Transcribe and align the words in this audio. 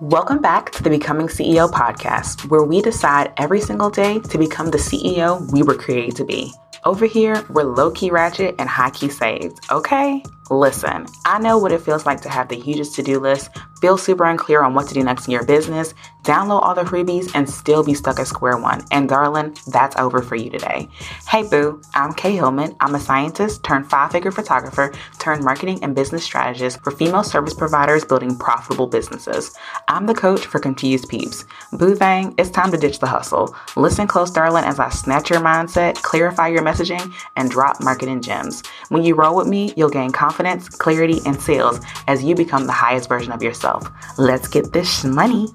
Welcome 0.00 0.40
back 0.40 0.70
to 0.72 0.82
the 0.84 0.90
Becoming 0.90 1.26
CEO 1.26 1.68
podcast, 1.68 2.48
where 2.48 2.62
we 2.62 2.80
decide 2.80 3.32
every 3.36 3.60
single 3.60 3.90
day 3.90 4.20
to 4.20 4.38
become 4.38 4.70
the 4.70 4.78
CEO 4.78 5.50
we 5.50 5.64
were 5.64 5.74
created 5.74 6.14
to 6.18 6.24
be. 6.24 6.52
Over 6.84 7.04
here, 7.04 7.44
we're 7.50 7.64
low 7.64 7.90
key 7.90 8.08
ratchet 8.08 8.54
and 8.60 8.68
high 8.68 8.90
key 8.90 9.08
saved, 9.08 9.58
okay? 9.72 10.22
Listen, 10.50 11.06
I 11.26 11.38
know 11.38 11.58
what 11.58 11.72
it 11.72 11.82
feels 11.82 12.06
like 12.06 12.22
to 12.22 12.30
have 12.30 12.48
the 12.48 12.56
hugest 12.56 12.94
to 12.94 13.02
do 13.02 13.20
list, 13.20 13.50
feel 13.82 13.98
super 13.98 14.24
unclear 14.24 14.62
on 14.62 14.72
what 14.72 14.88
to 14.88 14.94
do 14.94 15.04
next 15.04 15.26
in 15.26 15.32
your 15.32 15.44
business, 15.44 15.92
download 16.22 16.62
all 16.62 16.74
the 16.74 16.82
freebies, 16.82 17.30
and 17.34 17.48
still 17.48 17.84
be 17.84 17.92
stuck 17.92 18.18
at 18.18 18.26
square 18.26 18.56
one. 18.56 18.82
And 18.90 19.08
darling, 19.08 19.56
that's 19.66 19.96
over 19.96 20.22
for 20.22 20.36
you 20.36 20.48
today. 20.48 20.88
Hey 21.28 21.46
boo, 21.46 21.82
I'm 21.94 22.14
Kay 22.14 22.36
Hillman. 22.36 22.76
I'm 22.80 22.94
a 22.94 23.00
scientist 23.00 23.62
turned 23.62 23.90
five 23.90 24.10
figure 24.10 24.30
photographer 24.30 24.92
turned 25.18 25.44
marketing 25.44 25.82
and 25.82 25.94
business 25.94 26.24
strategist 26.24 26.80
for 26.82 26.92
female 26.92 27.24
service 27.24 27.54
providers 27.54 28.04
building 28.04 28.36
profitable 28.36 28.86
businesses. 28.86 29.54
I'm 29.86 30.06
the 30.06 30.14
coach 30.14 30.46
for 30.46 30.58
confused 30.58 31.08
peeps. 31.08 31.44
Boo 31.72 31.94
thang, 31.94 32.34
it's 32.38 32.50
time 32.50 32.70
to 32.72 32.78
ditch 32.78 33.00
the 33.00 33.06
hustle. 33.06 33.54
Listen 33.76 34.06
close, 34.06 34.30
darling, 34.30 34.64
as 34.64 34.80
I 34.80 34.88
snatch 34.88 35.28
your 35.28 35.40
mindset, 35.40 35.96
clarify 36.02 36.48
your 36.48 36.62
messaging, 36.62 37.12
and 37.36 37.50
drop 37.50 37.82
marketing 37.82 38.22
gems. 38.22 38.62
When 38.88 39.04
you 39.04 39.14
roll 39.14 39.36
with 39.36 39.46
me, 39.46 39.74
you'll 39.76 39.90
gain 39.90 40.10
confidence 40.10 40.37
confidence, 40.38 40.68
clarity, 40.68 41.20
and 41.26 41.40
sales 41.40 41.80
as 42.06 42.22
you 42.22 42.34
become 42.34 42.66
the 42.66 42.72
highest 42.72 43.08
version 43.08 43.32
of 43.32 43.42
yourself. 43.42 43.90
Let's 44.18 44.46
get 44.46 44.72
this 44.72 45.04
money. 45.04 45.48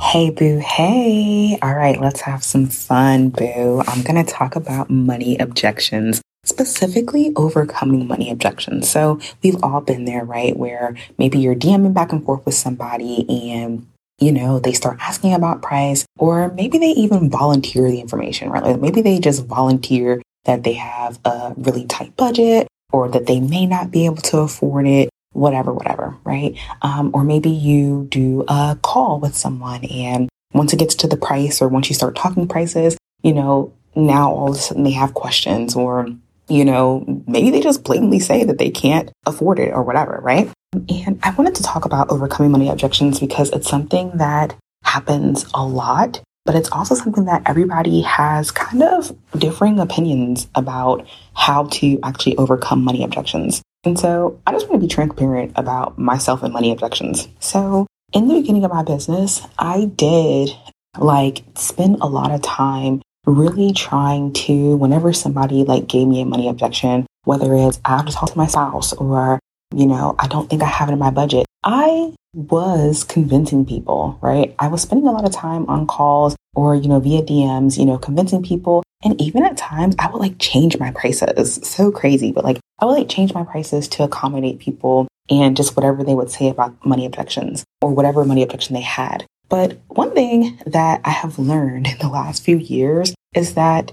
Hey, 0.00 0.30
boo. 0.30 0.58
Hey. 0.58 1.58
All 1.62 1.74
right, 1.74 2.00
let's 2.00 2.20
have 2.20 2.44
some 2.44 2.66
fun, 2.66 3.30
boo. 3.30 3.82
I'm 3.88 4.02
going 4.02 4.24
to 4.24 4.30
talk 4.30 4.56
about 4.56 4.90
money 4.90 5.36
objections 5.38 6.22
specifically 6.44 7.32
overcoming 7.34 8.06
money 8.06 8.30
objections. 8.30 8.88
So 8.88 9.18
we've 9.42 9.60
all 9.64 9.80
been 9.80 10.04
there, 10.04 10.24
right? 10.24 10.56
Where 10.56 10.94
maybe 11.18 11.40
you're 11.40 11.56
DMing 11.56 11.92
back 11.92 12.12
and 12.12 12.24
forth 12.24 12.46
with 12.46 12.54
somebody 12.54 13.26
and 13.52 13.84
you 14.18 14.32
know, 14.32 14.58
they 14.60 14.72
start 14.72 14.96
asking 15.00 15.34
about 15.34 15.60
price, 15.60 16.06
or 16.18 16.50
maybe 16.52 16.78
they 16.78 16.92
even 16.92 17.28
volunteer 17.28 17.90
the 17.90 18.00
information, 18.00 18.48
right? 18.48 18.62
Like 18.62 18.80
maybe 18.80 19.02
they 19.02 19.18
just 19.18 19.44
volunteer 19.44 20.22
that 20.46 20.62
they 20.62 20.72
have 20.72 21.18
a 21.24 21.52
really 21.58 21.84
tight 21.84 22.16
budget 22.16 22.66
or 22.92 23.08
that 23.08 23.26
they 23.26 23.40
may 23.40 23.66
not 23.66 23.90
be 23.90 24.06
able 24.06 24.16
to 24.16 24.38
afford 24.38 24.86
it, 24.86 25.10
whatever, 25.32 25.72
whatever, 25.72 26.16
right? 26.24 26.56
Um, 26.82 27.10
or 27.14 27.24
maybe 27.24 27.50
you 27.50 28.06
do 28.10 28.44
a 28.48 28.78
call 28.82 29.20
with 29.20 29.36
someone 29.36 29.84
and 29.84 30.28
once 30.52 30.72
it 30.72 30.78
gets 30.78 30.94
to 30.96 31.08
the 31.08 31.16
price 31.16 31.60
or 31.60 31.68
once 31.68 31.88
you 31.88 31.94
start 31.94 32.16
talking 32.16 32.48
prices, 32.48 32.96
you 33.22 33.34
know, 33.34 33.72
now 33.94 34.32
all 34.32 34.50
of 34.50 34.56
a 34.56 34.58
sudden 34.58 34.84
they 34.84 34.92
have 34.92 35.14
questions 35.14 35.74
or, 35.74 36.08
you 36.48 36.64
know, 36.64 37.22
maybe 37.26 37.50
they 37.50 37.60
just 37.60 37.84
blatantly 37.84 38.20
say 38.20 38.44
that 38.44 38.58
they 38.58 38.70
can't 38.70 39.10
afford 39.26 39.58
it 39.58 39.72
or 39.72 39.82
whatever, 39.82 40.20
right? 40.22 40.50
And 40.74 41.18
I 41.22 41.30
wanted 41.30 41.54
to 41.56 41.62
talk 41.62 41.84
about 41.84 42.10
overcoming 42.10 42.52
money 42.52 42.68
objections 42.68 43.20
because 43.20 43.50
it's 43.50 43.68
something 43.68 44.12
that 44.16 44.54
happens 44.84 45.46
a 45.54 45.64
lot 45.66 46.22
but 46.46 46.54
it's 46.54 46.70
also 46.70 46.94
something 46.94 47.26
that 47.26 47.42
everybody 47.44 48.00
has 48.02 48.50
kind 48.50 48.82
of 48.82 49.14
differing 49.36 49.78
opinions 49.78 50.48
about 50.54 51.06
how 51.34 51.64
to 51.64 51.98
actually 52.02 52.36
overcome 52.38 52.82
money 52.82 53.04
objections. 53.04 53.62
And 53.84 53.98
so 53.98 54.40
I 54.46 54.52
just 54.52 54.68
want 54.68 54.80
to 54.80 54.86
be 54.86 54.92
transparent 54.92 55.52
about 55.56 55.98
myself 55.98 56.42
and 56.42 56.52
money 56.52 56.72
objections. 56.72 57.28
So 57.40 57.86
in 58.12 58.28
the 58.28 58.34
beginning 58.34 58.64
of 58.64 58.72
my 58.72 58.82
business, 58.82 59.46
I 59.58 59.86
did 59.96 60.50
like 60.98 61.44
spend 61.56 61.98
a 62.00 62.06
lot 62.06 62.30
of 62.30 62.40
time 62.42 63.02
really 63.26 63.72
trying 63.72 64.32
to, 64.32 64.76
whenever 64.76 65.12
somebody 65.12 65.64
like 65.64 65.88
gave 65.88 66.06
me 66.06 66.20
a 66.20 66.24
money 66.24 66.48
objection, 66.48 67.06
whether 67.24 67.54
it's 67.54 67.80
I 67.84 67.96
have 67.96 68.06
to 68.06 68.12
talk 68.12 68.30
to 68.30 68.38
my 68.38 68.46
spouse 68.46 68.92
or, 68.92 69.40
you 69.74 69.86
know, 69.86 70.14
I 70.18 70.26
don't 70.28 70.48
think 70.48 70.62
I 70.62 70.66
have 70.66 70.88
it 70.88 70.92
in 70.92 70.98
my 70.98 71.10
budget, 71.10 71.46
I 71.64 72.14
was 72.34 73.02
convincing 73.02 73.64
people, 73.64 74.18
right? 74.20 74.54
I 74.58 74.68
was 74.68 74.82
spending 74.82 75.08
a 75.08 75.12
lot 75.12 75.24
of 75.24 75.32
time 75.32 75.66
on 75.66 75.86
calls 75.86 76.36
or, 76.54 76.74
you 76.74 76.88
know, 76.88 77.00
via 77.00 77.22
DMs, 77.22 77.78
you 77.78 77.84
know, 77.84 77.98
convincing 77.98 78.42
people. 78.42 78.82
And 79.02 79.20
even 79.20 79.44
at 79.44 79.56
times 79.56 79.94
I 79.98 80.10
would 80.10 80.18
like 80.18 80.38
change 80.38 80.78
my 80.78 80.90
prices. 80.90 81.60
So 81.62 81.90
crazy, 81.90 82.32
but 82.32 82.44
like 82.44 82.60
I 82.78 82.84
would 82.84 82.92
like 82.92 83.08
change 83.08 83.34
my 83.34 83.44
prices 83.44 83.88
to 83.88 84.04
accommodate 84.04 84.58
people 84.58 85.08
and 85.30 85.56
just 85.56 85.76
whatever 85.76 86.04
they 86.04 86.14
would 86.14 86.30
say 86.30 86.48
about 86.48 86.84
money 86.84 87.06
objections 87.06 87.64
or 87.80 87.90
whatever 87.90 88.24
money 88.24 88.42
objection 88.42 88.74
they 88.74 88.82
had. 88.82 89.26
But 89.48 89.78
one 89.88 90.12
thing 90.12 90.58
that 90.66 91.00
I 91.04 91.10
have 91.10 91.38
learned 91.38 91.86
in 91.86 91.98
the 91.98 92.08
last 92.08 92.44
few 92.44 92.58
years 92.58 93.14
is 93.34 93.54
that 93.54 93.92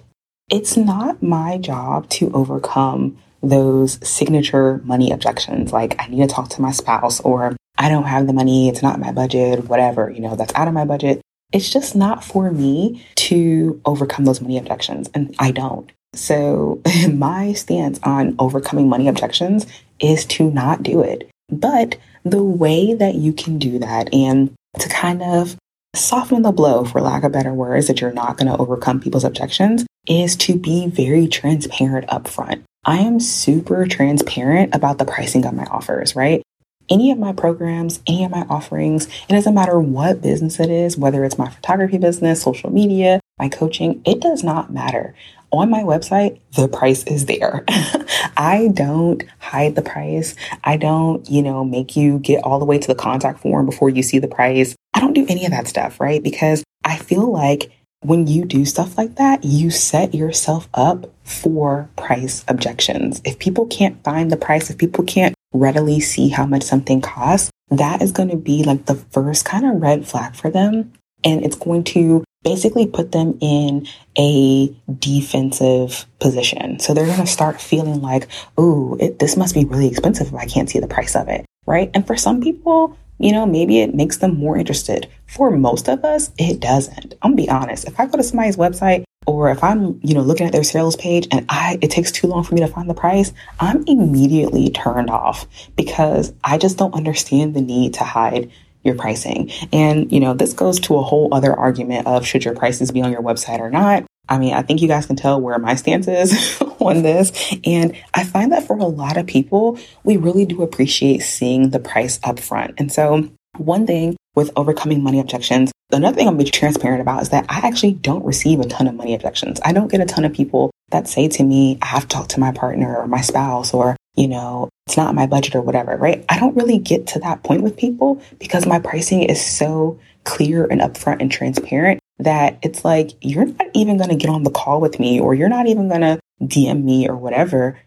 it's 0.52 0.76
not 0.76 1.24
my 1.24 1.58
job 1.58 2.10
to 2.10 2.32
overcome 2.34 3.18
those 3.44 4.00
signature 4.08 4.82
money 4.86 5.12
objections. 5.12 5.72
Like, 5.72 5.96
I 6.00 6.08
need 6.08 6.28
to 6.28 6.34
talk 6.34 6.50
to 6.50 6.62
my 6.62 6.72
spouse, 6.72 7.20
or 7.20 7.56
I 7.78 7.90
don't 7.90 8.06
have 8.06 8.26
the 8.26 8.34
money, 8.34 8.70
it's 8.70 8.82
not 8.82 9.00
my 9.00 9.12
budget, 9.12 9.68
whatever, 9.68 10.10
you 10.10 10.22
know, 10.22 10.36
that's 10.36 10.56
out 10.56 10.68
of 10.68 10.74
my 10.74 10.86
budget. 10.86 11.22
It's 11.52 11.70
just 11.70 11.96
not 11.96 12.24
for 12.24 12.50
me 12.52 13.06
to 13.16 13.80
overcome 13.86 14.26
those 14.26 14.42
money 14.42 14.58
objections, 14.58 15.10
and 15.14 15.36
I 15.38 15.52
don't. 15.52 15.92
So, 16.16 16.82
my 17.12 17.54
stance 17.54 18.00
on 18.04 18.36
overcoming 18.40 18.88
money 18.88 19.08
objections 19.08 19.68
is 20.00 20.26
to 20.26 20.50
not 20.50 20.82
do 20.82 21.02
it. 21.02 21.30
But 21.50 21.98
the 22.24 22.44
way 22.44 22.94
that 22.94 23.16
you 23.16 23.34
can 23.34 23.60
do 23.60 23.78
that 23.80 24.14
and 24.14 24.54
to 24.80 24.90
kind 24.90 25.22
of 25.22 25.58
soften 25.96 26.42
the 26.42 26.52
blow, 26.52 26.86
for 26.86 27.02
lack 27.02 27.24
of 27.24 27.32
better 27.32 27.54
words, 27.54 27.88
that 27.88 28.02
you're 28.02 28.14
not 28.14 28.38
going 28.38 28.52
to 28.52 28.58
overcome 28.58 29.00
people's 29.00 29.24
objections 29.24 29.86
is 30.08 30.36
to 30.36 30.58
be 30.58 30.88
very 30.88 31.28
transparent 31.28 32.08
upfront. 32.08 32.64
I 32.86 33.00
am 33.00 33.20
super 33.20 33.86
transparent 33.86 34.76
about 34.76 34.98
the 34.98 35.06
pricing 35.06 35.46
of 35.46 35.54
my 35.54 35.66
offers, 35.66 36.16
right? 36.16 36.44
any 36.90 37.12
of 37.12 37.18
my 37.18 37.34
programs, 37.34 38.02
any 38.08 38.24
of 38.24 38.32
my 38.32 38.46
offerings, 38.50 39.08
it 39.08 39.30
doesn't 39.30 39.56
matter 39.56 39.80
what 39.80 40.22
business 40.22 40.60
it 40.60 40.70
is, 40.70 40.98
whether 40.98 41.24
it's 41.24 41.38
my 41.38 41.50
photography 41.50 41.98
business, 41.98 42.42
social 42.42 42.72
media, 42.72 43.20
my 43.40 43.50
coaching, 43.50 44.02
it 44.06 44.22
does 44.22 44.44
not 44.44 44.72
matter. 44.72 45.16
On 45.52 45.70
my 45.70 45.82
website, 45.82 46.40
the 46.56 46.68
price 46.68 47.04
is 47.04 47.26
there. 47.26 47.64
I 48.38 48.72
don't 48.74 49.24
hide 49.40 49.76
the 49.76 49.84
price. 49.84 50.36
I 50.64 50.78
don't, 50.78 51.28
you 51.30 51.44
know, 51.44 51.64
make 51.64 51.96
you 51.96 52.20
get 52.20 52.44
all 52.44 52.60
the 52.60 52.66
way 52.66 52.80
to 52.80 52.88
the 52.88 52.96
contact 52.96 53.40
form 53.40 53.68
before 53.68 53.90
you 53.90 54.02
see 54.02 54.18
the 54.18 54.28
price. 54.28 54.76
I 54.94 55.00
don't 55.00 55.14
do 55.14 55.26
any 55.30 55.46
of 55.46 55.52
that 55.52 55.68
stuff, 55.68 56.00
right? 56.00 56.24
Because 56.24 56.64
I 56.84 56.98
feel 56.98 57.32
like 57.32 57.72
when 58.06 58.28
you 58.28 58.46
do 58.46 58.66
stuff 58.66 58.98
like 58.98 59.16
that, 59.16 59.44
you 59.44 59.70
set 59.70 60.14
yourself 60.14 60.68
up 60.74 61.12
for 61.24 61.90
price 61.96 62.44
objections. 62.48 63.22
If 63.24 63.40
people 63.40 63.66
can't 63.68 64.04
find 64.04 64.32
the 64.32 64.38
price, 64.38 64.70
if 64.70 64.78
people 64.78 65.04
can't 65.04 65.36
readily 65.54 66.00
see 66.00 66.30
how 66.30 66.46
much 66.46 66.64
something 66.64 67.02
costs, 67.02 67.52
that 67.70 68.02
is 68.02 68.12
going 68.12 68.30
to 68.30 68.38
be 68.38 68.64
like 68.64 68.86
the 68.86 68.96
first 68.96 69.46
kind 69.46 69.66
of 69.66 69.82
red 69.82 70.08
flag 70.08 70.36
for 70.36 70.50
them. 70.50 70.94
And 71.24 71.44
it's 71.46 71.56
going 71.56 71.86
to 71.86 72.24
basically 72.44 72.86
put 72.86 73.14
them 73.14 73.38
in 73.40 73.88
a 74.18 74.68
defensive 75.00 76.06
position. 76.20 76.80
So 76.80 76.94
they're 76.94 77.06
going 77.06 77.20
to 77.20 77.28
start 77.28 77.62
feeling 77.62 78.02
like, 78.02 78.28
oh, 78.58 78.98
this 79.20 79.38
must 79.38 79.56
be 79.56 79.64
really 79.64 79.88
expensive 79.88 80.28
if 80.28 80.34
I 80.34 80.46
can't 80.46 80.70
see 80.70 80.80
the 80.80 80.88
price 80.88 81.16
of 81.16 81.30
it. 81.30 81.46
Right. 81.66 81.90
And 81.94 82.06
for 82.06 82.18
some 82.18 82.42
people, 82.42 82.98
you 83.24 83.32
know, 83.32 83.46
maybe 83.46 83.80
it 83.80 83.96
makes 83.96 84.18
them 84.18 84.36
more 84.36 84.58
interested. 84.58 85.08
For 85.28 85.50
most 85.52 85.88
of 85.88 86.04
us, 86.04 86.32
it 86.38 86.60
doesn't. 86.60 87.14
I'm 87.22 87.32
gonna 87.32 87.36
be 87.36 87.50
honest. 87.50 87.88
If 87.88 88.00
I 88.00 88.06
go 88.06 88.18
to 88.18 88.24
somebody's 88.24 88.58
website 88.58 89.06
or 89.26 89.50
if 89.50 89.64
I'm, 89.64 90.00
you 90.04 90.14
know, 90.14 90.22
looking 90.22 90.46
at 90.46 90.52
their 90.52 90.64
sales 90.64 90.96
page 90.98 91.28
and 91.32 91.46
I 91.48 91.78
it 91.82 91.90
takes 91.90 92.12
too 92.12 92.28
long 92.28 92.44
for 92.44 92.54
me 92.54 92.62
to 92.62 92.68
find 92.68 92.90
the 92.90 92.94
price, 92.94 93.32
I'm 93.60 93.84
immediately 93.88 94.70
turned 94.72 95.10
off 95.10 95.48
because 95.76 96.34
I 96.44 96.58
just 96.58 96.78
don't 96.78 96.94
understand 96.94 97.54
the 97.54 97.62
need 97.62 97.94
to 97.96 98.04
hide 98.04 98.52
your 98.84 98.96
pricing. 98.96 99.50
And, 99.72 100.12
you 100.12 100.20
know, 100.20 100.34
this 100.34 100.54
goes 100.54 100.80
to 100.82 100.98
a 100.98 101.02
whole 101.02 101.34
other 101.34 101.54
argument 101.54 102.06
of 102.06 102.28
should 102.28 102.44
your 102.44 102.54
prices 102.54 102.92
be 102.92 103.02
on 103.02 103.12
your 103.12 103.22
website 103.22 103.60
or 103.60 103.70
not. 103.70 104.06
I 104.30 104.38
mean, 104.38 104.54
I 104.54 104.62
think 104.62 104.82
you 104.82 104.88
guys 104.88 105.06
can 105.06 105.16
tell 105.16 105.40
where 105.42 105.60
my 105.60 105.76
stance 105.76 106.08
is 106.08 106.62
on 106.80 107.04
this. 107.04 107.32
And 107.66 107.96
I 108.14 108.24
find 108.24 108.52
that 108.52 108.66
for 108.66 108.78
a 108.78 108.86
lot 108.86 109.18
of 109.18 109.28
people, 109.28 109.78
we 110.04 110.18
really 110.18 110.46
do 110.46 110.62
appreciate 110.64 111.20
seeing 111.20 111.70
the 111.70 111.80
price 111.80 112.20
up 112.24 112.40
front. 112.40 112.76
And 112.78 112.92
so 112.92 113.30
one 113.58 113.86
thing 113.86 114.16
with 114.36 114.52
overcoming 114.56 115.04
money 115.04 115.20
objections, 115.20 115.72
another 115.92 116.16
thing 116.16 116.28
I'm 116.28 116.38
being 116.38 116.50
transparent 116.50 117.02
about 117.02 117.22
is 117.22 117.30
that 117.30 117.46
I 117.50 117.68
actually 117.68 117.94
don't 117.94 118.26
receive 118.26 118.60
a 118.60 118.68
ton 118.68 118.88
of 118.88 118.96
money 118.96 119.14
objections. 119.14 119.60
I 119.64 119.74
don't 119.74 119.92
get 119.92 120.02
a 120.02 120.06
ton 120.06 120.26
of 120.26 120.34
people 120.34 120.72
that 120.90 121.08
say 121.08 121.28
to 121.28 121.44
me, 121.44 121.78
I 121.82 121.88
have 121.88 122.04
to 122.04 122.08
talk 122.08 122.30
to 122.30 122.40
my 122.40 122.52
partner 122.52 122.96
or 122.96 123.08
my 123.08 123.22
spouse 123.22 123.74
or, 123.74 123.98
you 124.16 124.28
know, 124.28 124.70
it's 124.88 124.98
not 124.98 125.16
my 125.16 125.28
budget 125.28 125.56
or 125.56 125.62
whatever, 125.62 125.98
right? 125.98 126.26
I 126.30 126.40
don't 126.40 126.56
really 126.56 126.78
get 126.78 127.08
to 127.08 127.20
that 127.20 127.44
point 127.44 127.62
with 127.62 127.78
people 127.78 128.22
because 128.40 128.66
my 128.66 128.80
pricing 128.80 129.24
is 129.24 129.44
so 129.44 130.00
clear 130.24 130.66
and 130.66 130.82
upfront 130.82 131.22
and 131.22 131.32
transparent 131.32 132.00
that 132.20 132.60
it's 132.62 132.86
like, 132.86 133.12
you're 133.22 133.46
not 133.46 133.68
even 133.74 133.98
going 133.98 134.10
to 134.10 134.16
get 134.16 134.30
on 134.30 134.44
the 134.44 134.52
call 134.52 134.80
with 134.80 135.00
me 135.00 135.20
or 135.20 135.34
you're 135.34 135.50
not 135.50 135.68
even 135.68 135.90
going 135.90 136.02
to 136.02 136.20
DM 136.42 136.84
me 136.84 137.08
or 137.08 137.16
whatever 137.16 137.80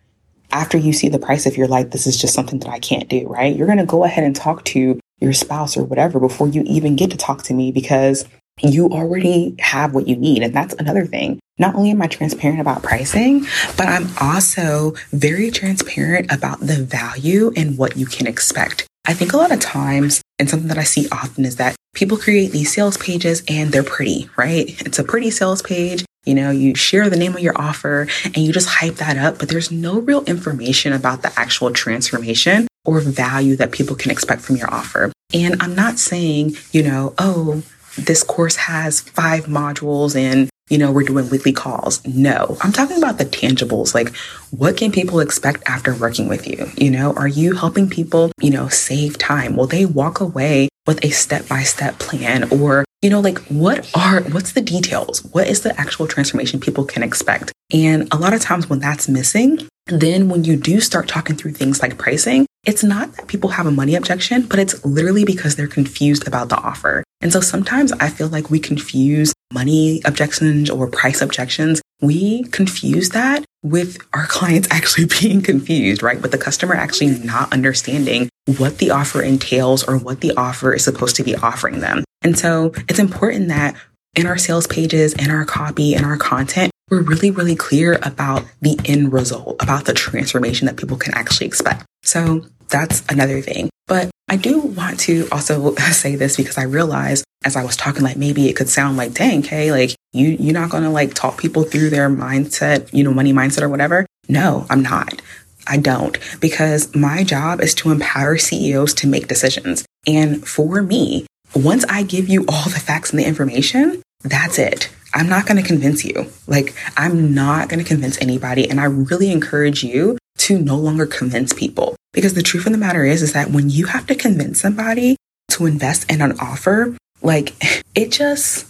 after 0.53 0.79
you 0.79 0.93
see 0.93 1.09
the 1.09 1.19
price 1.19 1.47
if 1.47 1.59
you're 1.59 1.69
like, 1.69 1.91
this 1.91 2.07
is 2.07 2.17
just 2.17 2.35
something 2.35 2.59
that 2.61 2.69
I 2.69 2.79
can't 2.79 3.09
do, 3.09 3.27
right? 3.29 3.55
You're 3.55 3.67
going 3.67 3.79
to 3.79 3.87
go 3.87 4.05
ahead 4.05 4.25
and 4.25 4.35
talk 4.35 4.65
to 4.67 4.99
your 5.21 5.33
spouse 5.33 5.77
or 5.77 5.85
whatever 5.85 6.21
before 6.21 6.49
you 6.49 6.63
even 6.67 6.97
get 6.97 7.11
to 7.11 7.17
talk 7.17 7.43
to 7.45 7.55
me 7.55 7.73
because 7.73 8.25
you 8.63 8.89
already 8.89 9.55
have 9.59 9.95
what 9.95 10.09
you 10.09 10.17
need. 10.17 10.43
And 10.43 10.55
that's 10.55 10.75
another 10.75 11.05
thing. 11.05 11.39
Not 11.59 11.75
only 11.75 11.91
am 11.91 12.03
I 12.03 12.07
transparent 12.07 12.61
about 12.61 12.83
pricing, 12.83 13.47
but 13.77 13.87
I'm 13.87 14.09
also 14.21 14.95
very 15.11 15.51
transparent 15.51 16.31
about 16.33 16.61
the 16.61 16.83
value 16.85 17.53
and 17.57 17.79
what 17.79 17.97
you 17.97 18.07
can 18.07 18.27
expect. 18.27 18.87
I 19.07 19.15
think 19.15 19.33
a 19.33 19.37
lot 19.37 19.53
of 19.53 19.61
times 19.61 20.21
And 20.39 20.51
something 20.51 20.69
that 20.69 20.79
I 20.79 20.85
see 20.85 21.09
often 21.11 21.45
is 21.45 21.57
that 21.57 21.77
people 21.95 22.19
create 22.19 22.53
these 22.53 22.73
sales 22.73 22.97
pages 22.99 23.43
and 23.49 23.73
they're 23.73 23.83
pretty, 23.83 24.29
right? 24.37 24.69
It's 24.87 24.99
a 24.99 25.05
pretty 25.05 25.31
sales 25.31 25.63
page. 25.63 26.05
You 26.25 26.35
know, 26.35 26.51
you 26.51 26.75
share 26.75 27.09
the 27.09 27.17
name 27.17 27.35
of 27.35 27.41
your 27.41 27.59
offer 27.59 28.09
and 28.25 28.39
you 28.39 28.53
just 28.53 28.69
hype 28.69 28.97
that 28.97 29.17
up, 29.17 29.39
but 29.39 29.49
there's 29.49 29.71
no 29.71 30.01
real 30.01 30.25
information 30.25 30.93
about 30.93 31.23
the 31.23 31.33
actual 31.39 31.71
transformation 31.71 32.67
or 32.85 33.01
value 33.01 33.57
that 33.57 33.73
people 33.73 33.97
can 33.97 34.11
expect 34.11 34.43
from 34.43 34.57
your 34.57 34.73
offer. 34.73 35.13
And 35.33 35.63
I'm 35.63 35.75
not 35.75 35.99
saying, 35.99 36.57
you 36.73 36.83
know, 36.83 37.15
oh, 37.19 37.63
this 37.97 38.23
course 38.23 38.57
has 38.57 39.01
five 39.01 39.47
modules 39.47 40.17
and 40.17 40.51
you 40.69 40.79
know, 40.79 40.91
we're 40.91 41.05
doing 41.05 41.31
weekly 41.31 41.53
calls. 41.53 42.05
No, 42.07 42.57
I'm 42.61 42.73
talking 42.73 42.99
about 42.99 43.19
the 43.19 43.25
tangibles. 43.25 43.95
Like, 43.95 44.15
what 44.51 44.77
can 44.77 44.91
people 44.91 45.21
expect 45.21 45.63
after 45.67 45.95
working 45.95 46.27
with 46.27 46.49
you? 46.49 46.69
You 46.77 46.91
know, 46.91 47.13
are 47.15 47.29
you 47.29 47.55
helping 47.55 47.89
people, 47.89 48.33
you 48.41 48.51
know, 48.51 48.69
save 48.69 49.17
time? 49.17 49.57
Will 49.57 49.69
they 49.69 49.87
walk 49.87 50.21
away 50.21 50.69
with 50.87 51.05
a 51.05 51.11
step 51.11 51.49
by 51.49 51.63
step 51.63 51.99
plan? 52.01 52.51
Or, 52.51 52.85
you 53.01 53.11
know, 53.11 53.21
like, 53.21 53.39
what 53.47 53.89
are, 53.95 54.23
what's 54.23 54.53
the 54.53 54.61
details? 54.61 55.25
What 55.27 55.47
is 55.47 55.63
the 55.63 55.79
actual 55.79 56.09
transformation 56.09 56.59
people 56.59 56.85
can 56.85 57.05
expect? 57.05 57.53
And 57.73 58.13
a 58.13 58.17
lot 58.17 58.35
of 58.35 58.41
times 58.41 58.69
when 58.69 58.81
that's 58.81 59.09
missing, 59.09 59.69
then 59.87 60.29
when 60.29 60.43
you 60.43 60.57
do 60.57 60.81
start 60.81 61.07
talking 61.07 61.37
through 61.37 61.53
things 61.53 61.81
like 61.81 61.97
pricing, 61.97 62.45
it's 62.65 62.83
not 62.83 63.13
that 63.13 63.29
people 63.29 63.51
have 63.51 63.67
a 63.67 63.71
money 63.71 63.95
objection, 63.95 64.43
but 64.43 64.59
it's 64.59 64.85
literally 64.85 65.25
because 65.25 65.55
they're 65.55 65.69
confused 65.69 66.27
about 66.27 66.49
the 66.49 66.57
offer. 66.57 67.05
And 67.21 67.33
so 67.33 67.41
sometimes 67.41 67.93
I 67.93 68.09
feel 68.09 68.27
like 68.27 68.51
we 68.51 68.59
confuse 68.59 69.33
money 69.53 70.01
objections 70.05 70.71
or 70.71 70.89
price 70.89 71.21
objections. 71.21 71.83
We 72.01 72.45
confuse 72.45 73.11
that 73.11 73.45
with 73.63 73.99
our 74.13 74.27
clients 74.29 74.69
actually 74.71 75.07
being 75.21 75.43
confused, 75.43 76.03
right? 76.03 76.21
With 76.21 76.31
the 76.31 76.39
customer 76.39 76.75
actually 76.75 77.19
not 77.19 77.53
understanding 77.53 78.29
what 78.59 78.79
the 78.79 78.91
offer 78.91 79.23
entails 79.23 79.85
or 79.85 79.99
what 79.99 80.21
the 80.21 80.33
offer 80.37 80.73
is 80.73 80.85
supposed 80.85 81.17
to 81.17 81.25
be 81.25 81.35
offering 81.35 81.81
them. 81.81 82.05
And 82.23 82.39
so 82.39 82.73
it's 82.89 82.99
important 82.99 83.49
that 83.49 83.75
in 84.15 84.27
our 84.27 84.39
sales 84.39 84.67
pages, 84.67 85.13
in 85.13 85.31
our 85.31 85.45
copy, 85.45 85.95
in 85.95 86.05
our 86.05 86.17
content, 86.17 86.73
we're 86.91 87.03
really, 87.03 87.31
really 87.31 87.57
clear 87.57 87.99
about 88.03 88.45
the 88.63 88.79
end 88.85 89.13
result, 89.13 89.57
about 89.61 89.85
the 89.85 89.93
transformation 89.93 90.67
that 90.67 90.77
people 90.77 90.97
can 90.97 91.13
actually 91.15 91.47
expect. 91.47 91.85
So 92.05 92.47
that's 92.69 93.03
another 93.09 93.41
thing. 93.41 93.71
But 93.87 94.11
I 94.29 94.37
do 94.37 94.61
want 94.61 95.01
to 95.01 95.29
also 95.31 95.75
say 95.93 96.17
this 96.17 96.37
because 96.37 96.59
I 96.59 96.65
realized 96.65 97.25
as 97.45 97.57
I 97.57 97.65
was 97.65 97.77
talking, 97.77 98.03
like 98.03 98.17
maybe 98.17 98.49
it 98.49 98.57
could 98.57 98.69
sound 98.69 98.97
like, 98.97 99.15
dang, 99.15 99.43
Kay, 99.43 99.71
like 99.71 99.95
you, 100.13 100.29
you're 100.29 100.55
not 100.55 100.71
to 100.71 100.91
like 100.91 101.15
talk 101.15 101.39
people 101.39 101.63
through 101.63 101.91
their 101.91 102.09
mindset, 102.09 102.93
you 102.93 103.05
know, 103.05 103.13
money 103.13 103.33
mindset 103.33 103.63
or 103.63 103.69
whatever. 103.69 104.07
No, 104.29 104.67
I'm 104.69 104.83
not. 104.83 105.23
I 105.67 105.77
don't 105.77 106.19
because 106.41 106.95
my 106.95 107.25
job 107.25 107.61
is 107.61 107.75
to 107.75 107.91
empower 107.91 108.39
CEOs 108.39 108.95
to 108.95 109.07
make 109.07 109.29
decisions. 109.29 109.85
And 110.07 110.47
for 110.47 110.83
me, 110.83 111.27
once 111.55 111.85
I 111.89 112.03
give 112.03 112.29
you 112.29 112.45
all 112.49 112.65
the 112.65 112.81
facts 112.81 113.11
and 113.11 113.19
the 113.19 113.27
information, 113.27 114.03
that's 114.23 114.59
it. 114.59 114.91
I'm 115.15 115.29
not 115.29 115.47
going 115.47 115.61
to 115.61 115.67
convince 115.67 116.05
you. 116.05 116.27
Like, 116.47 116.75
I'm 116.97 117.35
not 117.35 117.69
going 117.69 117.83
to 117.83 117.89
convince 117.89 118.21
anybody. 118.21 118.69
And 118.69 118.81
I 118.81 118.85
really 118.85 119.31
encourage 119.31 119.83
you 119.83 120.19
to 120.39 120.59
no 120.59 120.77
longer 120.77 121.07
convince 121.07 121.53
people. 121.53 121.97
Because 122.13 122.35
the 122.35 122.43
truth 122.43 122.67
of 122.67 122.73
the 122.73 122.79
matter 122.79 123.05
is, 123.05 123.23
is 123.23 123.33
that 123.33 123.51
when 123.51 123.71
you 123.71 123.87
have 123.87 124.07
to 124.07 124.15
convince 124.15 124.61
somebody 124.61 125.17
to 125.51 125.67
invest 125.67 126.11
in 126.11 126.21
an 126.21 126.39
offer, 126.41 126.97
like 127.23 127.55
it 127.95 128.11
just, 128.11 128.67